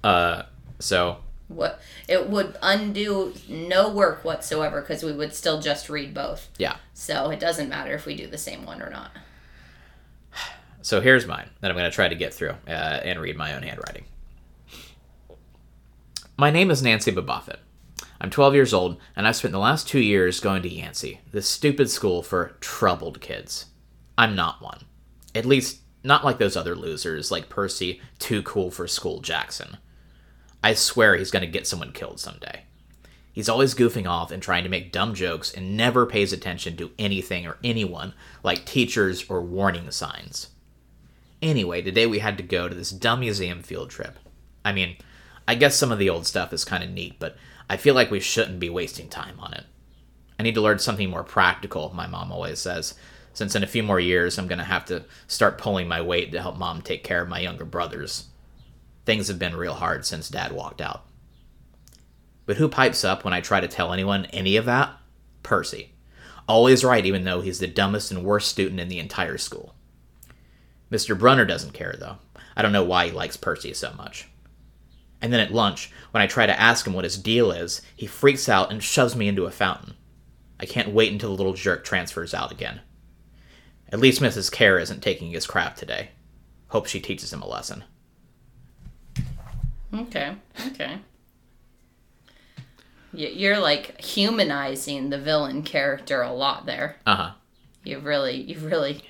[0.04, 0.42] Uh,
[0.78, 6.48] so What it would undo no work whatsoever because we would still just read both.
[6.58, 6.76] yeah.
[6.94, 9.10] So it doesn't matter if we do the same one or not.
[10.82, 13.54] So here's mine that I'm going to try to get through uh, and read my
[13.54, 14.04] own handwriting.
[16.36, 17.56] My name is Nancy Bobofit.
[18.20, 21.48] I'm 12 years old, and I've spent the last two years going to Yancy, this
[21.48, 23.66] stupid school for troubled kids.
[24.16, 24.80] I'm not one.
[25.34, 29.78] At least, not like those other losers, like Percy, too cool for school Jackson.
[30.62, 32.62] I swear he's going to get someone killed someday.
[33.32, 36.90] He's always goofing off and trying to make dumb jokes and never pays attention to
[36.98, 40.48] anything or anyone, like teachers or warning signs.
[41.40, 44.18] Anyway, today we had to go to this dumb museum field trip.
[44.64, 44.96] I mean,
[45.46, 47.36] I guess some of the old stuff is kind of neat, but
[47.70, 49.64] I feel like we shouldn't be wasting time on it.
[50.38, 52.94] I need to learn something more practical, my mom always says,
[53.34, 56.32] since in a few more years I'm going to have to start pulling my weight
[56.32, 58.26] to help mom take care of my younger brothers.
[59.08, 61.06] Things have been real hard since dad walked out.
[62.44, 64.94] But who pipes up when I try to tell anyone any of that?
[65.42, 65.94] Percy.
[66.46, 69.74] Always right, even though he's the dumbest and worst student in the entire school.
[70.92, 71.18] Mr.
[71.18, 72.18] Brunner doesn't care, though.
[72.54, 74.28] I don't know why he likes Percy so much.
[75.22, 78.06] And then at lunch, when I try to ask him what his deal is, he
[78.06, 79.94] freaks out and shoves me into a fountain.
[80.60, 82.82] I can't wait until the little jerk transfers out again.
[83.90, 84.52] At least Mrs.
[84.52, 86.10] Kerr isn't taking his crap today.
[86.66, 87.84] Hope she teaches him a lesson.
[89.94, 90.34] Okay.
[90.68, 90.98] Okay.
[93.12, 96.96] You're like humanizing the villain character a lot there.
[97.06, 97.30] Uh huh.
[97.84, 99.02] You've really, you've really.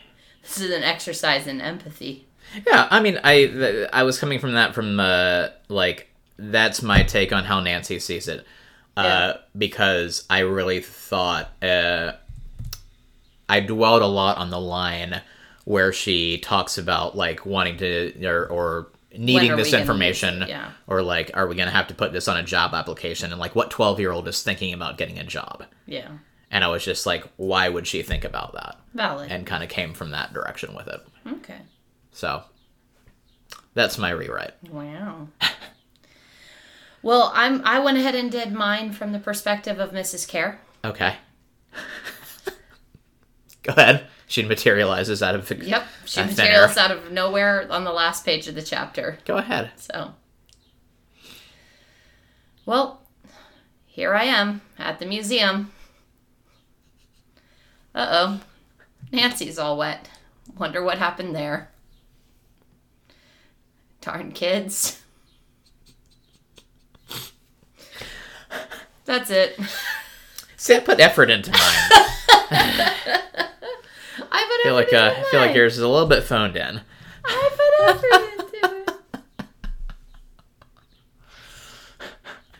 [0.42, 2.26] This is an exercise in empathy.
[2.66, 6.08] Yeah, I mean, I th- I was coming from that from uh, like
[6.38, 8.46] that's my take on how Nancy sees it,
[8.96, 9.36] uh, Yeah.
[9.58, 12.12] because I really thought uh,
[13.48, 15.20] I dwelled a lot on the line
[15.64, 20.44] where she talks about like wanting to or, or needing this gonna information.
[20.48, 20.70] Yeah.
[20.86, 23.54] or like are we gonna have to put this on a job application, and like
[23.54, 26.08] what twelve year old is thinking about getting a job, Yeah.
[26.50, 29.30] and I was just like, why would she think about that, Valid.
[29.30, 31.00] and kind of came from that direction with it.
[31.26, 31.58] okay.
[32.12, 32.42] So
[33.74, 34.54] that's my rewrite.
[34.70, 35.28] Wow.
[37.02, 37.62] well, I'm.
[37.64, 40.28] I went ahead and did mine from the perspective of Mrs.
[40.28, 41.14] Kerr Okay.
[43.62, 44.06] Go ahead.
[44.28, 45.86] She materializes out of Yep.
[46.04, 46.84] She out of thin materialized air.
[46.84, 49.18] out of nowhere on the last page of the chapter.
[49.24, 49.70] Go ahead.
[49.76, 50.14] So,
[52.66, 53.00] well,
[53.86, 55.72] here I am at the museum.
[57.94, 58.40] Uh oh.
[59.10, 60.10] Nancy's all wet.
[60.58, 61.70] Wonder what happened there.
[64.02, 65.02] Darn kids.
[69.06, 69.58] That's it.
[70.58, 73.47] See, I put effort into mine.
[74.40, 76.80] I feel like uh, I feel like yours is a little bit phoned in.
[77.24, 78.32] I put effort
[78.62, 78.94] into it.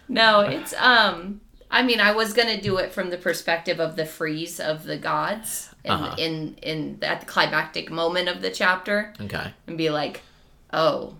[0.09, 1.41] No, it's um.
[1.71, 4.97] I mean, I was gonna do it from the perspective of the frieze of the
[4.97, 6.15] gods, in Uh-huh.
[6.19, 9.53] in in at the climactic moment of the chapter, Okay.
[9.67, 10.23] and be like,
[10.73, 11.17] "Oh,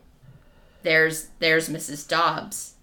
[0.83, 2.09] there's there's Mrs.
[2.09, 2.75] Dodds.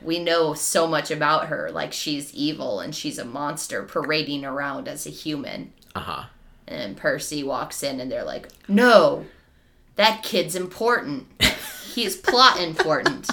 [0.00, 1.70] We know so much about her.
[1.72, 6.24] Like she's evil and she's a monster parading around as a human." Uh huh.
[6.70, 9.26] And Percy walks in and they're like, No,
[9.96, 11.26] that kid's important.
[11.94, 13.28] He's plot important.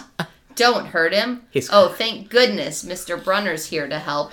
[0.55, 1.43] Don't hurt him.
[1.51, 3.23] He's- oh, thank goodness Mr.
[3.23, 4.31] Brunner's here to help.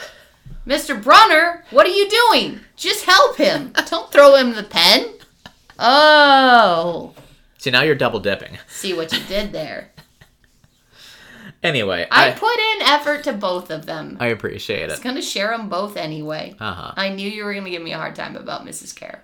[0.66, 1.00] Mr.
[1.00, 2.60] Brunner, what are you doing?
[2.76, 3.72] Just help him.
[3.90, 5.06] Don't throw him the pen.
[5.78, 7.12] Oh,
[7.58, 8.58] See, now you're double dipping.
[8.68, 9.90] see what you did there.
[11.64, 14.18] Anyway, I I put in effort to both of them.
[14.20, 14.90] I appreciate it.
[14.90, 16.54] I was going to share them both anyway.
[16.60, 16.92] Uh huh.
[16.96, 18.94] I knew you were going to give me a hard time about Mrs.
[18.94, 19.20] Kerr.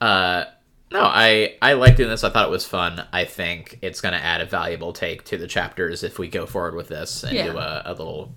[0.00, 0.44] Uh,
[0.90, 2.24] no, I I like doing this.
[2.24, 3.04] I thought it was fun.
[3.12, 6.44] I think it's going to add a valuable take to the chapters if we go
[6.44, 7.52] forward with this and Yeah.
[7.52, 8.34] do a, a little,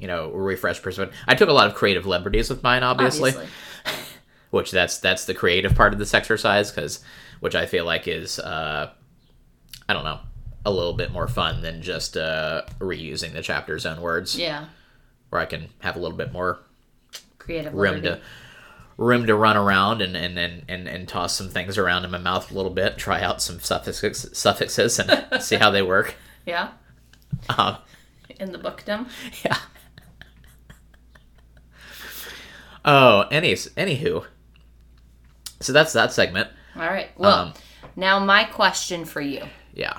[0.00, 1.14] you know, refresh perspective.
[1.28, 3.30] I took a lot of creative liberties with mine, obviously.
[3.30, 3.52] Obviously.
[4.50, 7.00] which that's that's the creative part of this exercise because
[7.40, 8.90] which I feel like is uh,
[9.88, 10.20] I don't know
[10.66, 14.66] a little bit more fun than just uh, reusing the chapter's own words, Yeah.
[15.30, 16.58] where I can have a little bit more
[17.38, 18.20] Creative room to
[18.98, 22.18] room to run around and and, and, and and toss some things around in my
[22.18, 26.16] mouth a little bit, try out some suffixes suffixes and see how they work.
[26.44, 26.70] Yeah.
[27.56, 27.76] Um,
[28.40, 29.06] In the bookdom.
[29.44, 29.58] yeah.
[32.84, 34.24] Oh, any anywho.
[35.60, 36.48] So that's that segment.
[36.74, 37.10] All right.
[37.16, 37.54] Well, Um,
[37.96, 39.42] now my question for you.
[39.74, 39.98] Yeah.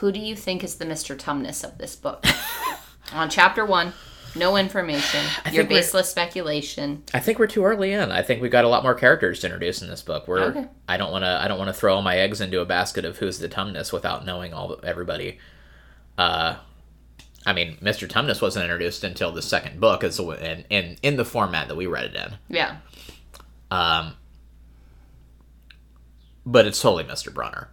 [0.00, 1.14] Who do you think is the Mr.
[1.14, 2.24] Tumnus of this book?
[3.12, 3.92] On chapter one,
[4.34, 5.22] no information.
[5.52, 7.02] Your baseless speculation.
[7.12, 8.10] I think we're too early in.
[8.10, 10.26] I think we've got a lot more characters to introduce in this book.
[10.26, 10.68] We're Okay.
[10.88, 13.04] I don't want to I don't want to throw all my eggs into a basket
[13.04, 15.38] of who's the Tumnus without knowing all everybody.
[16.16, 16.56] Uh
[17.44, 18.08] I mean, Mr.
[18.08, 21.86] Tumnus wasn't introduced until the second book, as in, in in the format that we
[21.86, 22.38] read it in.
[22.48, 22.76] Yeah.
[23.70, 24.14] Um,
[26.46, 27.32] but it's totally Mr.
[27.32, 27.68] Brunner.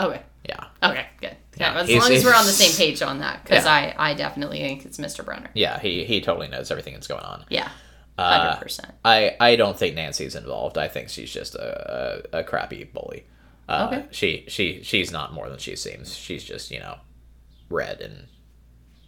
[0.00, 0.22] Okay.
[0.48, 1.06] Yeah, Okay.
[1.20, 1.36] Good.
[1.56, 1.74] Yeah.
[1.74, 3.94] Yeah, as long as we're on the same page on that, because Yeah.
[3.98, 5.22] I, I definitely think it's Mr.
[5.24, 5.50] Brunner.
[5.54, 7.44] yeah, he he totally knows everything that's going on.
[7.50, 7.70] Yeah.
[8.16, 8.92] Uh, Hundred percent.
[9.04, 10.78] I I don't think Nancy's involved.
[10.78, 13.26] I think she's just a a, a crappy bully.
[13.68, 14.06] Uh, Okay.
[14.10, 16.16] She she she's not more than she seems.
[16.16, 16.96] She's just you know,
[17.68, 18.26] red and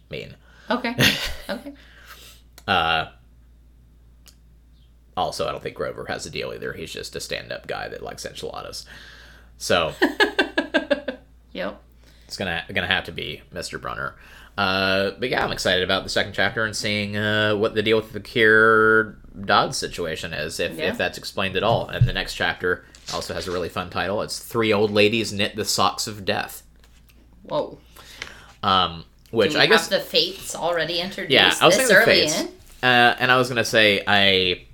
[0.09, 0.35] mean.
[0.69, 0.95] Okay.
[1.49, 1.73] Okay.
[2.67, 3.07] Uh,
[5.17, 6.73] also, I don't think Grover has a deal either.
[6.73, 8.85] He's just a stand-up guy that likes enchiladas.
[9.57, 9.93] So
[11.53, 11.79] Yep.
[12.27, 13.79] it's gonna gonna have to be Mr.
[13.79, 14.15] Brunner.
[14.57, 17.97] Uh, but yeah, I'm excited about the second chapter and seeing uh, what the deal
[17.97, 20.89] with the Kerr Dodds situation is, if, Yeah.
[20.91, 21.87] if that's explained at all.
[21.87, 24.21] And the next chapter also has a really fun title.
[24.21, 26.61] It's Three Old Ladies Knit the Socks of Death.
[27.43, 27.79] Whoa.
[28.61, 32.39] Um, which I guess the fates already introduced Yeah, I was this early fates.
[32.41, 32.47] in.
[32.83, 34.65] Uh, and I was gonna say, I,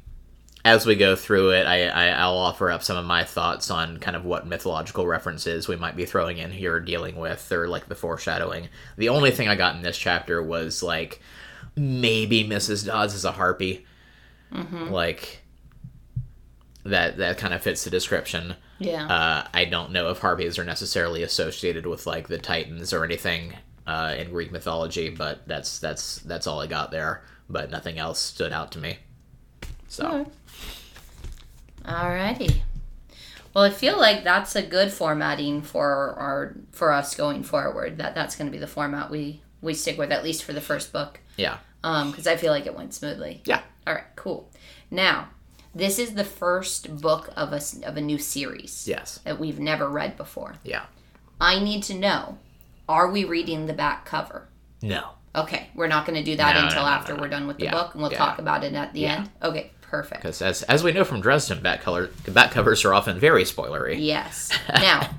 [0.66, 3.98] as we go through it, I, I I'll offer up some of my thoughts on
[3.98, 7.68] kind of what mythological references we might be throwing in here, or dealing with, or
[7.68, 8.68] like the foreshadowing.
[8.98, 11.22] The only thing I got in this chapter was like
[11.76, 12.86] maybe Mrs.
[12.86, 13.86] Dodds is a harpy,
[14.92, 15.42] like
[16.84, 18.56] that that kind of fits the description.
[18.80, 19.06] Yeah.
[19.08, 23.54] Uh, I don't know if harpies are necessarily associated with like the Titans or anything
[23.88, 27.24] uh, in Greek mythology, but that's that's that's all I got there.
[27.50, 29.00] But nothing else stood out to me.
[29.88, 30.30] So Okay.
[31.90, 32.62] Alrighty.
[33.54, 37.98] Well, I feel like that's a good formatting for our for us going forward.
[37.98, 40.62] That that's going to be the format we we stick with at least for the
[40.62, 41.20] first book.
[41.36, 43.42] yeah, Um, because I feel like it went smoothly.
[43.46, 44.50] yeah, All right, cool.
[44.90, 45.30] Now,
[45.76, 49.90] this is the first book of a of a new series yes, that we've never
[49.90, 50.56] read before.
[50.64, 50.84] yeah.
[51.42, 52.38] I need to know:
[52.88, 54.48] Are we reading the back cover?
[54.82, 57.48] No, Okay, we're not going to do that No, until no, no, after we're done
[57.48, 58.18] with the Yeah, book, and we'll yeah.
[58.18, 59.16] talk about it at the Yeah.
[59.18, 59.30] end.
[59.44, 60.22] Okay, perfect.
[60.22, 63.96] because as as we know from Dresden, back color back covers are often very spoilery.
[64.00, 64.52] Yes.
[64.70, 65.10] Now,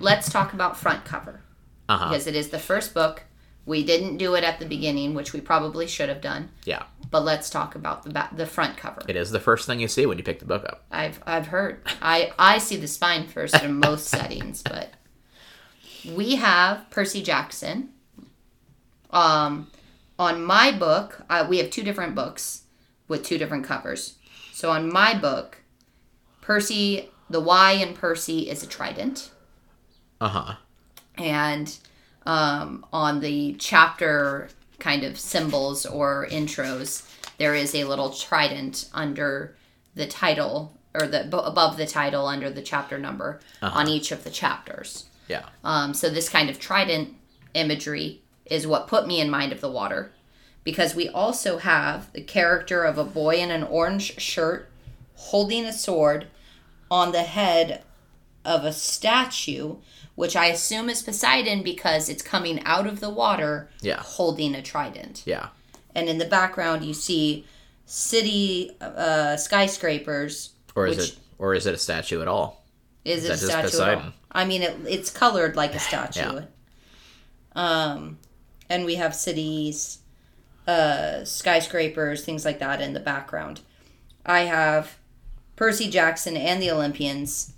[0.00, 1.40] let's talk about front cover
[1.88, 2.08] Uh huh.
[2.10, 3.24] because it is the first book.
[3.64, 6.50] We didn't do it at the beginning, which we probably should have done.
[6.64, 9.02] Yeah, But let's talk about the back, the front cover.
[9.08, 10.84] it is the first thing you see when you pick the book up.
[10.92, 11.80] I've I've heard.
[12.00, 14.90] I I see the spine first in most settings, but
[16.14, 17.88] we have Percy Jackson.
[19.10, 19.68] Um,
[20.18, 22.62] on my book, uh, we have two different books
[23.08, 24.16] with two different covers.
[24.52, 25.58] So on my book,
[26.40, 29.30] Percy, the Y in Percy is a trident,
[30.20, 30.54] Uh huh.
[31.18, 31.76] and
[32.24, 34.48] um, on the chapter
[34.78, 39.56] kind of symbols or intros, there is a little trident under
[39.94, 44.24] the title or the b- above the title under the chapter number on each of
[44.24, 45.06] the chapters.
[45.28, 45.44] Yeah.
[45.64, 47.14] Um, so this kind of trident
[47.54, 50.12] imagery is what put me in mind of the water,
[50.66, 54.68] because we also have the character of a boy in an orange shirt
[55.14, 56.26] holding a sword
[56.90, 57.82] on the head
[58.44, 59.76] of a statue,
[60.16, 64.00] which I assume is Poseidon because it's coming out of the water Yeah.
[64.02, 65.22] holding a trident.
[65.24, 65.48] Yeah.
[65.94, 67.46] And in the background, you see
[67.86, 70.50] city uh, skyscrapers.
[70.74, 72.64] Or is Which- it or is it a statue at all?
[73.04, 73.80] Is it a statue?
[73.82, 74.12] At all?
[74.32, 76.20] I mean, it, it's colored like a statue.
[76.40, 76.40] Yeah.
[77.54, 78.18] Um,
[78.68, 79.98] and we have cities,
[80.66, 83.60] uh, skyscrapers, things like that in the background.
[84.24, 84.96] I have
[85.56, 87.52] Percy Jackson and the Olympians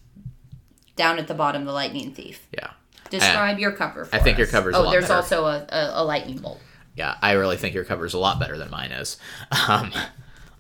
[0.97, 1.65] down at the bottom.
[1.65, 2.47] The lightning thief.
[2.53, 2.71] Yeah.
[3.11, 4.05] Describe your cover.
[4.05, 4.51] For I think your us.
[4.51, 5.15] cover's a Oh, lot there's better.
[5.15, 6.61] also a, a, a lightning bolt.
[6.95, 9.17] Yeah, I really think your cover's a lot better than mine is.
[9.69, 9.93] Um,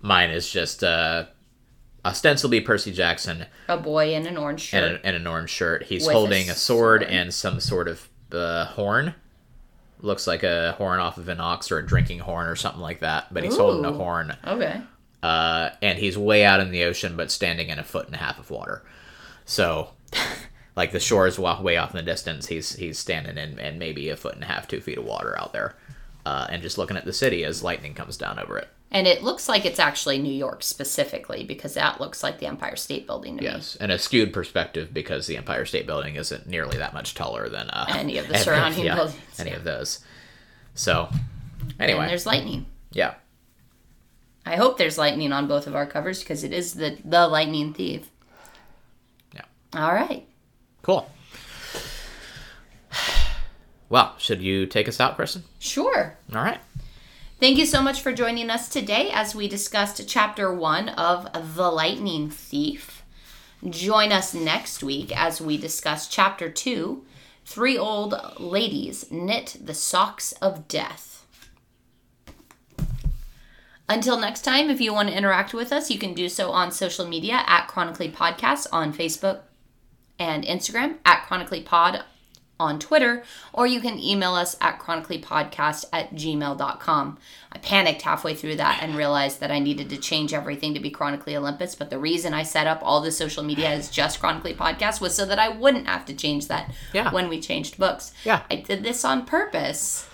[0.00, 1.26] mine is just uh,
[2.04, 4.82] ostensibly Percy Jackson A boy in an orange shirt.
[4.84, 5.82] and, a, and an orange shirt.
[5.84, 7.12] He's holding a sword, sword.
[7.12, 9.14] and some sort of uh, horn.
[10.00, 13.00] Looks like a horn off of an ox or a drinking horn or something like
[13.00, 13.32] that.
[13.32, 14.80] But he's holding a horn, okay.
[15.22, 18.18] uh, and he's way out in the ocean, but standing in a foot and a
[18.18, 18.84] half of water.
[19.44, 19.90] So,
[20.76, 22.46] like the shore is way off in the distance.
[22.46, 25.38] He's he's standing in, in maybe a foot and a half, two feet of water
[25.38, 25.74] out there,
[26.24, 28.68] uh, and just looking at the city as lightning comes down over it.
[28.90, 32.74] And it looks like it's actually New York specifically because that looks like the Empire
[32.76, 33.48] State Building to me.
[33.48, 37.48] Yes, and a skewed perspective because the Empire State Building isn't nearly that much taller
[37.50, 39.56] than uh, Any of the surrounding buildings, Any yeah.
[39.56, 40.00] of those.
[40.74, 41.08] So,
[41.78, 42.64] And anyway, there's lightning.
[42.92, 43.14] yeah,
[44.46, 47.74] I hope there's lightning on both of our covers because it is the the lightning
[47.74, 48.08] thief.
[49.34, 49.42] yeah,
[49.74, 50.26] All right.
[50.82, 51.10] cool.
[53.90, 55.44] Well, should you take us out, Kristen?
[55.58, 56.14] Sure.
[56.34, 56.60] All right.
[57.40, 61.70] Thank you so much for joining us today as we discussed chapter one of The
[61.70, 63.04] Lightning Thief.
[63.70, 67.04] Join us next week as we discuss chapter two
[67.44, 71.24] Three Old Ladies Knit the Socks of Death.
[73.88, 76.72] Until next time, if you want to interact with us, you can do so on
[76.72, 79.42] social media at Chronically Podcasts on Facebook
[80.18, 82.02] and Instagram, at Chronically Pod
[82.60, 87.18] on Twitter, or you can email us at chronicallypodcast at gmail.com.
[87.52, 90.90] I panicked halfway through that and realized that I needed to change everything to be
[90.90, 94.54] Chronically Olympus, but the reason I set up all the social media as just Chronically
[94.54, 97.12] Podcast was so that I wouldn't have to change that Yeah.
[97.12, 98.12] when we changed books.
[98.24, 98.42] Yeah.
[98.50, 100.08] I did this on purpose,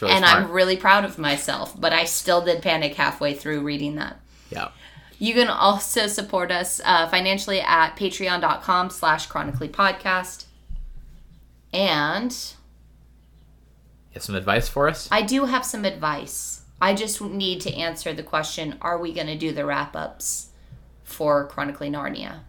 [0.00, 0.44] really and smart.
[0.44, 4.20] I'm really proud of myself, but I still did panic halfway through reading that.
[4.50, 4.68] yeah.
[5.16, 10.46] You can also support us uh, financially at patreon.com slash chronically podcast.
[11.74, 12.32] And
[14.10, 15.08] You have some advice for us?
[15.10, 16.62] I do have some advice.
[16.80, 20.50] I just need to answer the question Are we going to do the wrap ups
[21.02, 22.40] for Chronically Narnia?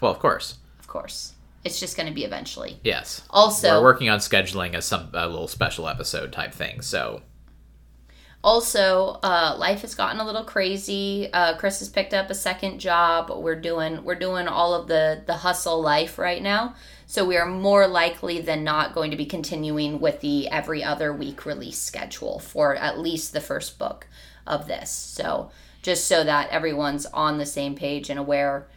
[0.00, 0.58] Well, of course.
[0.78, 1.34] Of course.
[1.62, 2.80] It's just going to be eventually.
[2.82, 3.22] Yes.
[3.28, 6.80] Also, We're working on scheduling a some a little special episode type thing.
[6.80, 7.20] So
[8.42, 12.78] also uh, life has gotten a little crazy uh, chris has picked up a second
[12.78, 16.74] job we're doing we're doing all of the the hustle life right now
[17.10, 21.12] so we are more likely than not going to be continuing with the every other
[21.12, 24.06] week release schedule for at least the first book
[24.46, 25.50] of this so
[25.82, 28.68] just so that everyone's on the same page and aware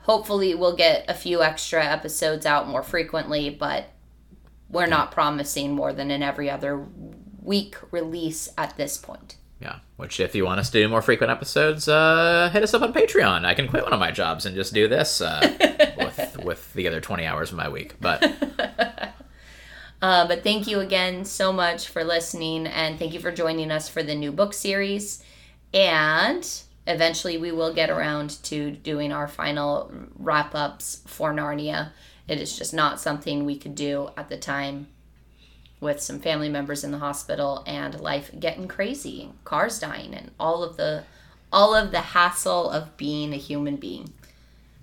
[0.00, 3.86] hopefully we'll get a few extra episodes out more frequently but
[4.68, 6.86] we're not promising more than an every other
[7.42, 9.36] week release at this point.
[9.58, 9.76] yeah.
[9.96, 12.92] Which, if you want us to do more frequent episodes, uh, hit us up on
[12.92, 13.44] Patreon.
[13.44, 15.40] I can quit one of my jobs and just do this uh,
[16.50, 17.94] with the other twenty hours of my week.
[18.00, 18.20] But
[20.02, 23.88] Uh, but thank you again so much for listening and thank you for joining us
[23.88, 25.22] for the new book series.
[25.74, 26.48] And
[26.86, 31.90] eventually we will get around to doing our final wrap ups for Narnia.
[32.28, 34.88] It is just not something we could do at the time
[35.80, 40.62] with some family members in the hospital and life getting crazy, cars dying and all
[40.62, 41.04] of the
[41.52, 44.12] all of the hassle of being a human being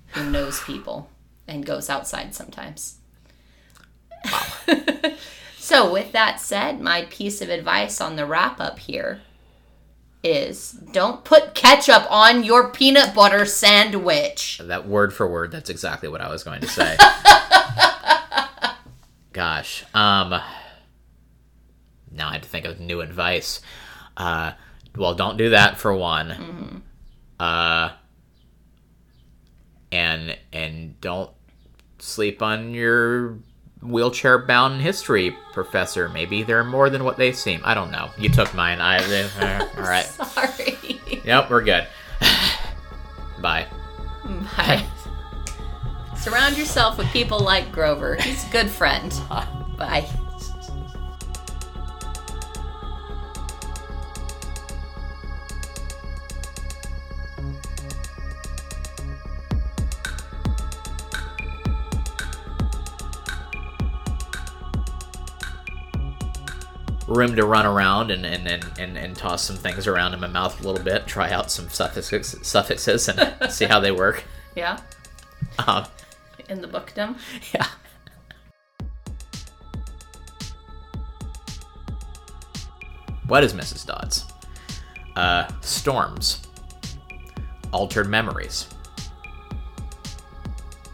[0.09, 1.09] who knows people
[1.47, 2.97] and goes outside sometimes.
[4.25, 4.47] Wow.
[5.57, 9.21] so, with that said, my piece of advice on the wrap up here
[10.23, 14.59] is don't put ketchup on your peanut butter sandwich.
[14.63, 16.97] that word for word, that's exactly what I was going to say.
[19.33, 19.85] Gosh.
[19.93, 20.41] Um.
[22.11, 23.61] Now I have to think of new advice.
[24.15, 24.53] Uh,
[24.95, 26.83] well, don't do that for one.
[27.39, 27.91] Uh.
[29.91, 31.29] And and don't
[31.99, 33.37] sleep on your
[33.81, 36.09] wheelchair bound history professor.
[36.09, 37.61] Maybe they're more than what they seem.
[37.63, 38.09] I don't know.
[38.17, 38.79] You took mine.
[38.81, 38.97] I.
[38.97, 40.05] uh, all right.
[40.05, 40.99] Sorry.
[41.23, 41.87] Yep, we're good.
[43.41, 43.67] Bye.
[44.57, 44.85] Bye.
[46.15, 48.15] Surround yourself with people like Grover.
[48.15, 49.13] He's a good friend.
[49.77, 50.09] Bye.
[67.07, 70.27] Room to run around and, and, and, and, and toss some things around in my
[70.27, 74.23] mouth a little bit, try out some suffixes, suffixes and see how they work.
[74.55, 74.79] Yeah?
[75.65, 75.85] Um,
[76.49, 77.15] In the bookdom.
[77.53, 77.67] yeah.
[83.27, 83.85] What is Mrs.
[83.85, 84.25] Dodds?
[85.15, 86.41] Uh, storms.
[87.71, 88.67] Altered memories.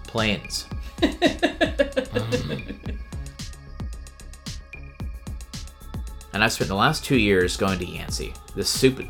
[0.08, 0.68] Planes.
[1.00, 3.00] Mm.
[6.34, 8.34] And I've spent the last two years going to Yancy.
[8.56, 9.08] This stupid.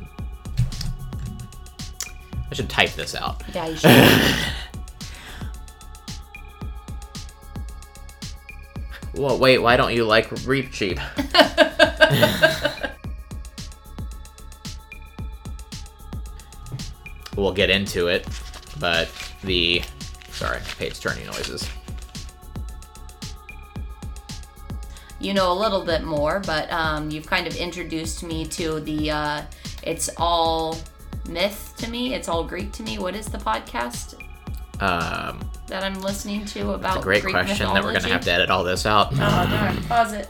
[2.51, 3.41] I should type this out.
[3.53, 4.35] Yeah, you should.
[9.15, 10.99] Well, wait, why don't you like Reepicheep?
[17.37, 18.27] we'll get into it.
[18.79, 19.09] But
[19.43, 19.83] the
[20.31, 21.69] sorry, page turning noises.
[25.23, 29.11] You know a little bit more, but um, you've kind of introduced me to the.
[29.11, 29.41] Uh,
[29.81, 30.77] it's all
[31.29, 32.13] myth to me.
[32.13, 32.99] It's all Greek to me.
[32.99, 34.15] What is the podcast
[34.81, 38.49] Um, that I'm listening to about great Greek question that we're gonna have to edit
[38.49, 39.13] all this out.
[39.13, 39.81] Oh, darn.
[39.83, 40.29] Pause it.